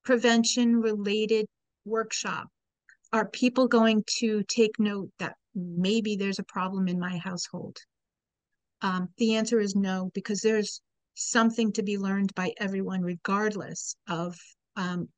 prevention 0.03 0.77
related 0.77 1.45
workshop, 1.85 2.47
are 3.13 3.27
people 3.29 3.67
going 3.67 4.03
to 4.19 4.43
take 4.47 4.79
note 4.79 5.09
that 5.19 5.35
maybe 5.55 6.15
there's 6.15 6.39
a 6.39 6.43
problem 6.43 6.87
in 6.87 6.99
my 6.99 7.17
household? 7.17 7.77
Um, 8.81 9.09
the 9.17 9.35
answer 9.35 9.59
is 9.59 9.75
no, 9.75 10.11
because 10.13 10.41
there's 10.41 10.81
something 11.15 11.71
to 11.73 11.83
be 11.83 11.97
learned 11.97 12.33
by 12.35 12.53
everyone, 12.59 13.01
regardless 13.01 13.95
of 14.07 14.37
um, 14.75 15.09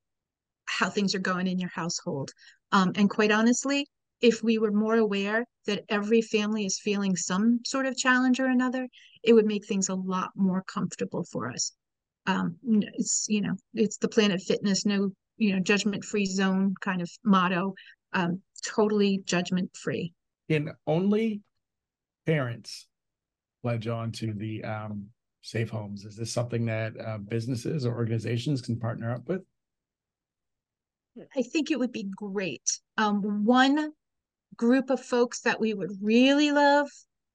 how 0.66 0.90
things 0.90 1.14
are 1.14 1.20
going 1.20 1.48
in 1.48 1.60
your 1.60 1.72
household. 1.74 2.32
Um, 2.72 2.94
and 2.96 3.10
quite 3.10 3.32
honestly, 3.32 3.86
if 4.22 4.44
we 4.44 4.58
were 4.58 4.72
more 4.72 4.96
aware 4.96 5.46
that 5.66 5.84
every 5.90 6.22
family 6.22 6.66
is 6.66 6.80
feeling 6.80 7.16
some 7.16 7.60
sort 7.66 7.86
of 7.86 7.96
challenge 7.96 8.40
or 8.40 8.48
another, 8.48 8.88
it 9.24 9.34
would 9.34 9.46
make 9.46 9.66
things 9.66 9.90
a 9.90 9.96
lot 9.96 10.32
more 10.36 10.64
comfortable 10.64 11.24
for 11.32 11.50
us. 11.50 11.74
Um, 12.26 12.56
it's 12.94 13.26
you 13.30 13.42
know, 13.42 13.56
it's 13.74 13.98
the 13.98 14.10
Planet 14.10 14.42
Fitness 14.42 14.86
no 14.86 15.12
you 15.38 15.54
know 15.54 15.60
judgment 15.60 16.04
free 16.04 16.26
zone 16.26 16.74
kind 16.82 17.02
of 17.02 17.10
motto. 17.24 17.74
Um, 18.14 18.42
totally 18.64 19.22
judgment 19.26 19.70
free. 19.76 20.14
Can 20.50 20.72
only 20.88 21.42
parents 22.26 22.88
pledge 23.62 23.88
on 23.88 24.12
to 24.14 24.34
the 24.34 24.64
um, 24.64 25.08
safe 25.42 25.70
homes? 25.70 26.06
Is 26.06 26.16
this 26.16 26.32
something 26.32 26.66
that 26.66 26.94
uh, 27.00 27.20
businesses 27.20 27.86
or 27.86 27.96
organizations 27.96 28.62
can 28.62 28.80
partner 28.80 29.12
up 29.12 29.28
with? 29.28 29.42
I 31.36 31.42
think 31.42 31.72
it 31.72 31.80
would 31.80 31.92
be 31.92 32.10
great. 32.16 32.80
Um, 32.98 33.44
one 33.46 33.92
group 34.56 34.90
of 34.90 35.00
folks 35.00 35.42
that 35.42 35.60
we 35.60 35.74
would 35.74 35.92
really 36.02 36.52
love 36.52 36.90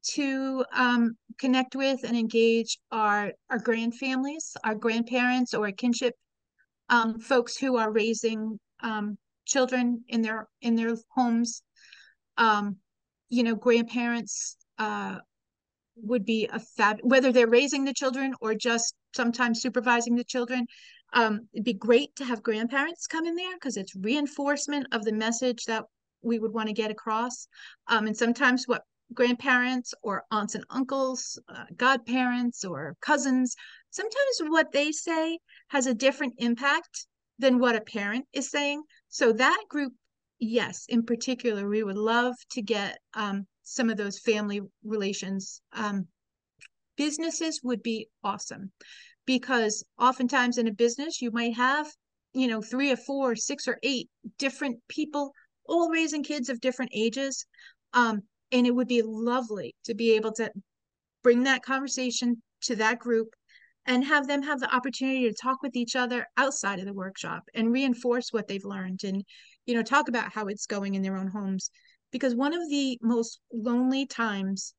to 0.04 0.64
um, 0.72 1.16
connect 1.38 1.74
with 1.74 2.04
and 2.04 2.16
engage 2.16 2.78
are 2.90 3.32
our 3.50 3.58
grand 3.58 3.94
families, 3.96 4.56
our 4.64 4.74
grandparents 4.74 5.54
or 5.54 5.70
kinship 5.72 6.14
um, 6.88 7.18
folks 7.18 7.56
who 7.56 7.76
are 7.76 7.90
raising 7.90 8.58
um, 8.82 9.16
children 9.46 10.04
in 10.08 10.22
their 10.22 10.48
in 10.60 10.74
their 10.74 10.94
homes. 11.14 11.62
Um, 12.36 12.76
you 13.28 13.42
know, 13.42 13.54
grandparents 13.54 14.56
uh, 14.78 15.18
would 15.96 16.24
be 16.24 16.48
a 16.52 16.58
fab 16.58 16.98
whether 17.02 17.32
they're 17.32 17.46
raising 17.46 17.84
the 17.84 17.94
children 17.94 18.34
or 18.40 18.54
just 18.54 18.94
sometimes 19.14 19.60
supervising 19.60 20.16
the 20.16 20.24
children. 20.24 20.66
Um, 21.12 21.48
it'd 21.52 21.64
be 21.64 21.74
great 21.74 22.14
to 22.16 22.24
have 22.24 22.42
grandparents 22.42 23.06
come 23.06 23.24
in 23.24 23.36
there 23.36 23.54
because 23.54 23.76
it's 23.76 23.94
reinforcement 23.94 24.88
of 24.92 25.04
the 25.04 25.12
message 25.12 25.64
that 25.66 25.84
we 26.24 26.38
would 26.38 26.52
want 26.52 26.68
to 26.68 26.74
get 26.74 26.90
across. 26.90 27.46
Um, 27.86 28.06
and 28.06 28.16
sometimes 28.16 28.66
what 28.66 28.82
grandparents 29.12 29.94
or 30.02 30.24
aunts 30.30 30.54
and 30.54 30.64
uncles, 30.70 31.38
uh, 31.48 31.64
godparents 31.76 32.64
or 32.64 32.96
cousins, 33.00 33.54
sometimes 33.90 34.40
what 34.48 34.72
they 34.72 34.90
say 34.90 35.38
has 35.68 35.86
a 35.86 35.94
different 35.94 36.34
impact 36.38 37.06
than 37.38 37.58
what 37.58 37.76
a 37.76 37.80
parent 37.80 38.26
is 38.32 38.50
saying. 38.50 38.82
So 39.08 39.32
that 39.32 39.62
group, 39.68 39.92
yes, 40.38 40.86
in 40.88 41.04
particular, 41.04 41.68
we 41.68 41.82
would 41.82 41.96
love 41.96 42.34
to 42.52 42.62
get 42.62 42.98
um, 43.14 43.46
some 43.62 43.90
of 43.90 43.96
those 43.96 44.18
family 44.18 44.60
relations. 44.82 45.60
Um, 45.72 46.08
businesses 46.96 47.60
would 47.62 47.82
be 47.82 48.08
awesome 48.22 48.72
because 49.26 49.84
oftentimes 49.98 50.58
in 50.58 50.68
a 50.68 50.72
business 50.72 51.20
you 51.20 51.30
might 51.30 51.54
have 51.56 51.90
you 52.34 52.46
know 52.46 52.60
three 52.60 52.90
or 52.90 52.96
four 52.96 53.34
six 53.34 53.66
or 53.66 53.78
eight 53.82 54.08
different 54.38 54.78
people 54.88 55.32
all 55.66 55.90
raising 55.90 56.22
kids 56.22 56.48
of 56.48 56.60
different 56.60 56.90
ages. 56.94 57.46
Um, 57.92 58.22
and 58.52 58.66
it 58.66 58.74
would 58.74 58.88
be 58.88 59.02
lovely 59.02 59.74
to 59.84 59.94
be 59.94 60.12
able 60.12 60.32
to 60.32 60.50
bring 61.22 61.44
that 61.44 61.62
conversation 61.62 62.42
to 62.62 62.76
that 62.76 62.98
group 62.98 63.28
and 63.86 64.04
have 64.04 64.26
them 64.26 64.42
have 64.42 64.60
the 64.60 64.74
opportunity 64.74 65.28
to 65.28 65.34
talk 65.34 65.62
with 65.62 65.76
each 65.76 65.96
other 65.96 66.26
outside 66.36 66.78
of 66.78 66.86
the 66.86 66.92
workshop 66.92 67.42
and 67.54 67.72
reinforce 67.72 68.28
what 68.30 68.48
they've 68.48 68.64
learned 68.64 69.00
and 69.04 69.22
you 69.66 69.74
know 69.74 69.82
talk 69.82 70.08
about 70.08 70.32
how 70.32 70.46
it's 70.46 70.66
going 70.66 70.94
in 70.94 71.02
their 71.02 71.16
own 71.16 71.28
homes 71.28 71.70
because 72.12 72.34
one 72.34 72.54
of 72.54 72.68
the 72.70 72.98
most 73.02 73.40
lonely 73.52 74.06
times 74.06 74.74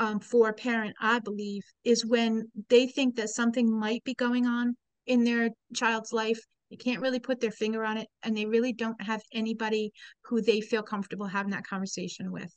um, 0.00 0.20
for 0.20 0.48
a 0.48 0.54
parent 0.54 0.94
i 1.00 1.18
believe 1.18 1.62
is 1.84 2.04
when 2.04 2.44
they 2.68 2.86
think 2.86 3.16
that 3.16 3.30
something 3.30 3.70
might 3.70 4.04
be 4.04 4.14
going 4.14 4.46
on 4.46 4.74
in 5.06 5.24
their 5.24 5.50
child's 5.74 6.12
life 6.12 6.40
they 6.70 6.76
can't 6.76 7.00
really 7.00 7.20
put 7.20 7.40
their 7.40 7.50
finger 7.50 7.84
on 7.84 7.96
it, 7.98 8.08
and 8.22 8.36
they 8.36 8.46
really 8.46 8.72
don't 8.72 9.00
have 9.02 9.22
anybody 9.32 9.92
who 10.24 10.40
they 10.40 10.60
feel 10.60 10.82
comfortable 10.82 11.26
having 11.26 11.52
that 11.52 11.66
conversation 11.66 12.32
with. 12.32 12.52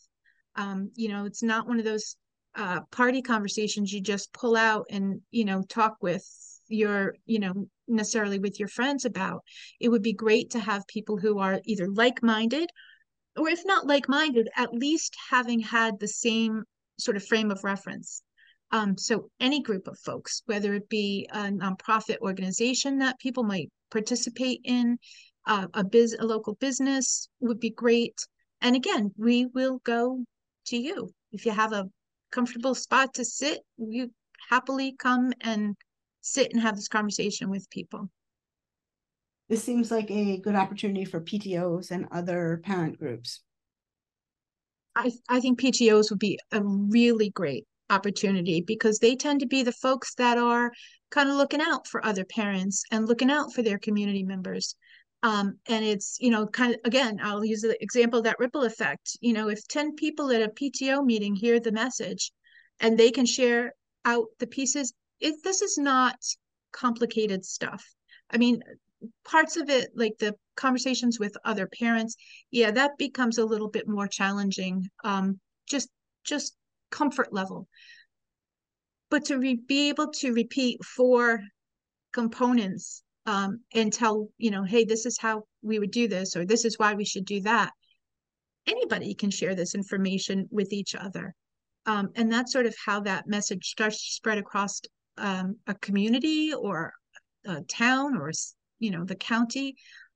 Um, 0.56 0.92
you 0.96 1.10
know, 1.10 1.26
it's 1.26 1.44
not 1.44 1.68
one 1.68 1.80
of 1.80 1.86
those 1.86 2.16
uh, 2.56 2.82
party 2.92 3.22
conversations 3.22 3.94
you 3.94 4.02
just 4.02 4.34
pull 4.34 4.56
out 4.56 4.86
and 4.90 5.22
you 5.32 5.46
know 5.46 5.62
talk 5.62 5.96
with 6.02 6.26
your 6.68 7.16
you 7.26 7.40
know 7.40 7.68
necessarily 7.88 8.40
with 8.40 8.60
your 8.60 8.68
friends 8.70 9.06
about. 9.06 9.44
It 9.80 9.90
would 9.90 10.04
be 10.04 10.14
great 10.14 10.52
to 10.52 10.60
have 10.60 10.86
people 10.88 11.18
who 11.18 11.40
are 11.40 11.60
either 11.66 11.88
like-minded 11.88 12.70
or 13.38 13.50
if 13.50 13.62
not 13.66 13.88
like-minded, 13.88 14.50
at 14.56 14.74
least 14.74 15.16
having 15.30 15.60
had 15.60 16.00
the 16.00 16.08
same 16.08 16.64
sort 17.00 17.18
of 17.18 17.26
frame 17.26 17.52
of 17.52 17.64
reference. 17.64 18.22
Um, 18.72 18.98
so 18.98 19.30
any 19.40 19.62
group 19.62 19.88
of 19.88 19.98
folks, 20.00 20.44
whether 20.46 20.74
it 20.74 20.90
be 20.90 21.28
a 21.32 21.44
nonprofit 21.44 22.18
organization 22.20 23.00
that 23.00 23.20
people 23.20 23.44
might 23.44 23.70
participate 23.90 24.62
in, 24.64 25.00
uh, 25.48 25.68
a 25.74 25.84
biz, 25.84 26.16
a 26.20 26.26
local 26.26 26.54
business 26.56 27.30
would 27.40 27.60
be 27.60 27.72
great. 27.72 28.16
And 28.62 28.76
again, 28.76 29.12
we 29.18 29.48
will 29.48 29.80
go 29.84 30.24
to 30.68 30.78
you 30.78 31.12
if 31.32 31.46
you 31.46 31.52
have 31.52 31.74
a 31.74 31.90
comfortable 32.32 32.76
spot 32.76 33.16
to 33.16 33.26
sit. 33.26 33.60
You 33.78 34.12
happily 34.50 34.96
come 34.98 35.34
and 35.42 35.76
sit 36.22 36.52
and 36.54 36.62
have 36.62 36.76
this 36.76 36.88
conversation 36.88 37.50
with 37.50 37.70
people. 37.70 38.10
This 39.48 39.64
seems 39.64 39.90
like 39.90 40.12
a 40.12 40.38
good 40.38 40.54
opportunity 40.54 41.06
for 41.06 41.22
PTOs 41.22 41.90
and 41.90 42.08
other 42.12 42.62
parent 42.64 43.00
groups. 43.00 43.42
I, 44.96 45.12
I 45.28 45.40
think 45.40 45.60
PTOs 45.60 46.12
would 46.12 46.20
be 46.20 46.38
a 46.52 46.62
really 46.64 47.32
great 47.32 47.66
opportunity 47.90 48.62
because 48.62 49.00
they 49.00 49.16
tend 49.16 49.40
to 49.40 49.48
be 49.48 49.64
the 49.64 49.72
folks 49.72 50.14
that 50.16 50.38
are 50.38 50.72
kind 51.12 51.30
of 51.30 51.36
looking 51.36 51.62
out 51.62 51.88
for 51.88 52.06
other 52.06 52.26
parents 52.26 52.84
and 52.92 53.08
looking 53.08 53.32
out 53.32 53.54
for 53.54 53.62
their 53.62 53.80
community 53.80 54.24
members. 54.24 54.76
Um, 55.22 55.58
and 55.68 55.84
it's, 55.84 56.18
you 56.20 56.30
know, 56.30 56.48
kind 56.48 56.74
of, 56.74 56.80
again, 56.86 57.20
I'll 57.22 57.44
use 57.44 57.62
the 57.62 57.82
example 57.84 58.20
of 58.20 58.26
that 58.26 58.40
ripple 58.40 58.64
effect. 58.64 59.18
You 59.20 59.34
know, 59.34 59.50
if 59.50 59.68
10 59.68 59.96
people 59.96 60.32
at 60.32 60.42
a 60.42 60.50
PTO 60.50 61.04
meeting 61.04 61.36
hear 61.36 61.60
the 61.60 61.72
message 61.72 62.32
and 62.80 62.98
they 62.98 63.12
can 63.12 63.26
share 63.26 63.74
out 64.06 64.28
the 64.40 64.48
pieces, 64.48 64.94
it, 65.20 65.36
this 65.44 65.62
is 65.62 65.78
not 65.78 66.16
complicated 66.72 67.44
stuff. 67.44 67.84
I 68.30 68.38
mean, 68.38 68.62
parts 69.26 69.58
of 69.58 69.70
it, 69.70 69.90
like 69.96 70.14
the 70.20 70.36
conversations 70.56 71.20
with 71.20 71.36
other 71.44 71.68
parents, 71.68 72.16
yeah, 72.52 72.72
that 72.72 72.98
becomes 72.98 73.38
a 73.38 73.46
little 73.46 73.70
bit 73.70 73.88
more 73.88 74.08
challenging. 74.08 74.88
Um, 75.04 75.40
just, 75.68 75.90
just 76.24 76.56
comfort 76.92 77.34
level. 77.34 77.68
But 79.10 79.26
to 79.26 79.38
re- 79.38 79.60
be 79.68 79.90
able 79.90 80.12
to 80.20 80.34
repeat 80.34 80.84
four 80.84 81.42
components 82.14 83.04
um, 83.26 83.60
and 83.74 83.92
tell, 83.92 84.30
you 84.38 84.52
know, 84.52 84.64
hey, 84.64 84.86
this 84.86 85.06
is 85.06 85.18
how 85.18 85.44
we 85.62 85.80
would 85.80 85.92
do 85.92 86.08
this, 86.08 86.36
or 86.36 86.46
this 86.46 86.66
is 86.66 86.78
why 86.78 86.94
we 86.94 87.06
should 87.06 87.26
do 87.26 87.42
that. 87.42 87.72
Anybody 88.68 89.14
can 89.14 89.32
share 89.32 89.56
this 89.56 89.76
information 89.76 90.48
with 90.52 90.72
each 90.74 90.96
other. 90.96 91.34
Um, 91.86 92.10
and 92.16 92.32
that's 92.32 92.54
sort 92.54 92.66
of 92.66 92.76
how 92.86 93.00
that 93.02 93.28
message 93.28 93.66
starts 93.66 93.98
to 93.98 94.14
spread 94.14 94.38
across 94.38 94.82
um, 95.18 95.56
a 95.68 95.74
community 95.76 96.54
or 96.54 96.94
a 97.46 97.62
town 97.62 98.16
or, 98.18 98.32
you 98.80 98.92
know, 98.92 99.06
the 99.06 99.16
county. 99.16 99.76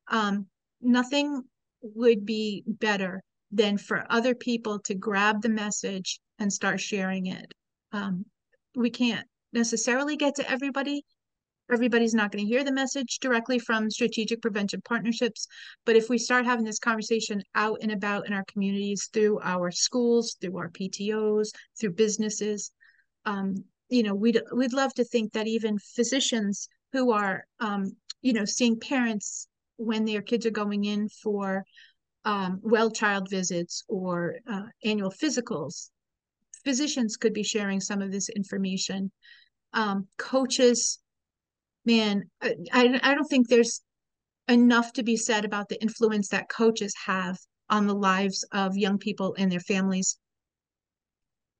Um, 0.10 0.46
nothing 0.82 1.42
would 1.82 2.26
be 2.26 2.64
better 2.68 3.22
than 3.52 3.78
for 3.78 4.06
other 4.10 4.36
people 4.36 4.80
to 4.80 4.96
grab 4.96 5.42
the 5.42 5.50
message 5.50 6.20
and 6.44 6.52
start 6.52 6.80
sharing 6.80 7.28
it. 7.28 7.54
Um, 7.94 8.26
we 8.76 8.90
can't 8.90 9.26
necessarily 9.54 10.18
get 10.18 10.36
to 10.36 10.52
everybody. 10.52 11.06
Everybody's 11.72 12.14
not 12.14 12.32
going 12.32 12.44
to 12.44 12.50
hear 12.50 12.66
the 12.66 12.72
message 12.72 13.20
directly 13.20 13.58
from 13.58 13.90
strategic 13.90 14.42
prevention 14.42 14.82
partnerships. 14.84 15.48
But 15.86 15.96
if 15.96 16.10
we 16.10 16.18
start 16.18 16.46
having 16.46 16.66
this 16.66 16.80
conversation 16.80 17.42
out 17.56 17.80
and 17.82 17.94
about 17.94 18.28
in 18.28 18.34
our 18.34 18.44
communities 18.52 19.10
through 19.14 19.40
our 19.42 19.72
schools, 19.72 20.36
through 20.42 20.58
our 20.58 20.70
PTOs, 20.70 21.48
through 21.80 21.94
businesses, 21.94 22.72
um, 23.26 23.56
you 23.90 24.04
know, 24.04 24.14
we'd 24.14 24.42
we'd 24.54 24.74
love 24.74 24.94
to 24.96 25.06
think 25.06 25.32
that 25.32 25.48
even 25.48 25.80
physicians 25.80 26.68
who 26.92 27.12
are, 27.12 27.46
um, 27.62 27.96
you 28.22 28.34
know, 28.34 28.44
seeing 28.46 28.78
parents 28.80 29.48
when 29.78 30.04
their 30.04 30.22
kids 30.22 30.46
are 30.46 30.52
going 30.52 30.84
in 30.84 31.08
for 31.08 31.64
um, 32.26 32.60
well 32.64 32.92
child 32.92 33.30
visits 33.30 33.84
or 33.88 34.36
uh, 34.52 34.64
annual 34.84 35.12
physicals, 35.12 35.90
physicians 36.64 37.18
could 37.18 37.34
be 37.34 37.44
sharing 37.44 37.80
some 37.80 38.02
of 38.02 38.12
this 38.12 38.30
information. 38.30 39.12
Um, 39.74 40.08
coaches, 40.18 41.00
man, 41.86 42.24
I, 42.42 43.00
I 43.02 43.14
don't 43.16 43.28
think 43.28 43.48
there's 43.48 43.82
enough 44.48 44.94
to 44.94 45.04
be 45.04 45.18
said 45.18 45.46
about 45.46 45.70
the 45.70 45.82
influence 45.82 46.30
that 46.30 46.50
coaches 46.50 46.94
have 47.06 47.38
on 47.70 47.88
the 47.88 47.96
lives 47.96 48.46
of 48.52 48.78
young 48.78 48.98
people 48.98 49.36
and 49.38 49.52
their 49.52 49.60
families. 49.60 50.18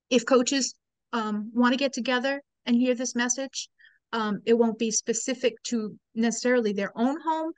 If 0.10 0.26
coaches 0.26 0.76
um, 1.12 1.52
want 1.54 1.74
to 1.74 1.78
get 1.78 1.94
together 1.94 2.42
and 2.66 2.76
hear 2.76 2.94
this 2.94 3.16
message, 3.16 3.70
um, 4.12 4.42
it 4.46 4.54
won't 4.54 4.78
be 4.78 4.92
specific 4.92 5.56
to 5.64 5.98
necessarily 6.14 6.74
their 6.74 6.92
own 6.96 7.18
home, 7.22 7.52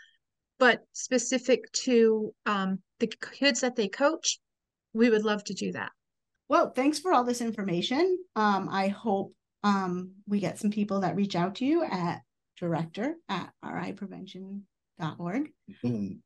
but 0.58 0.80
specific 0.94 1.70
to 1.84 2.34
um, 2.46 2.80
the 3.00 3.12
kids 3.34 3.62
that 3.62 3.76
they 3.76 3.90
coach, 3.90 4.40
we 4.94 5.10
would 5.10 5.26
love 5.26 5.44
to 5.46 5.54
do 5.54 5.74
that. 5.74 5.92
Well, 6.48 6.72
thanks 6.72 7.00
for 7.00 7.12
all 7.12 7.24
this 7.24 7.42
information. 7.42 8.20
Um, 8.36 8.70
I 8.72 8.90
hope 8.90 9.34
um, 9.64 10.12
we 10.28 10.40
get 10.40 10.60
some 10.60 10.72
people 10.72 11.02
that 11.02 11.16
reach 11.16 11.36
out 11.36 11.56
to 11.56 11.66
you 11.66 11.84
at 11.84 12.22
director 12.58 13.16
at 13.28 13.52
riprevention.org. 13.64 15.50
Mm. 15.84 16.20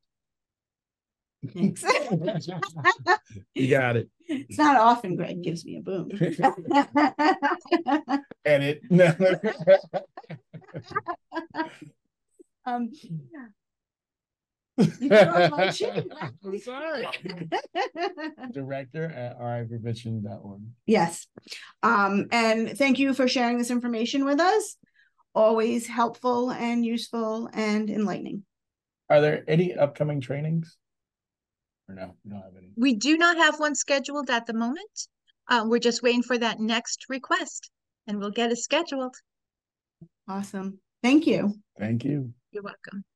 Thanks. 1.54 1.84
you 3.56 3.70
got 3.70 3.96
it. 3.96 4.10
It's 4.28 4.58
not 4.58 4.76
often 4.76 5.16
Greg 5.16 5.42
gives 5.42 5.64
me 5.66 5.78
a 5.78 5.82
boom. 5.82 6.12
Edit. 8.46 8.82
um, 12.66 12.92
I'm 15.12 16.60
sorry. 16.60 17.08
Director 18.52 19.06
at 19.06 19.40
riprevention.org. 19.40 20.62
Yes. 20.86 21.28
Um, 21.84 22.28
and 22.32 22.78
thank 22.78 23.00
you 23.00 23.14
for 23.14 23.28
sharing 23.28 23.58
this 23.58 23.72
information 23.72 24.26
with 24.26 24.40
us. 24.40 24.78
Always 25.36 25.88
helpful 25.88 26.52
and 26.52 26.86
useful 26.86 27.50
and 27.54 27.90
enlightening. 27.90 28.44
Are 29.10 29.22
there 29.22 29.44
any 29.48 29.76
upcoming 29.76 30.22
trainings? 30.22 30.78
Or 31.88 31.96
no, 31.96 32.16
we 32.24 32.32
don't 32.32 32.42
have 32.42 32.56
any. 32.58 32.72
We 32.76 32.96
do 32.96 33.18
not 33.18 33.38
have 33.38 33.60
one 33.60 33.76
scheduled 33.76 34.30
at 34.30 34.46
the 34.46 34.54
moment. 34.54 35.08
Uh, 35.48 35.66
we're 35.66 35.80
just 35.80 36.04
waiting 36.04 36.24
for 36.24 36.38
that 36.38 36.60
next 36.60 37.06
request 37.10 37.72
and 38.08 38.20
we'll 38.20 38.32
get 38.32 38.52
it 38.52 38.58
scheduled. 38.58 39.16
Awesome. 40.28 40.80
Thank 41.02 41.26
you. 41.26 41.56
Thank 41.78 42.06
you. 42.06 42.34
You're 42.52 42.64
welcome. 42.64 43.04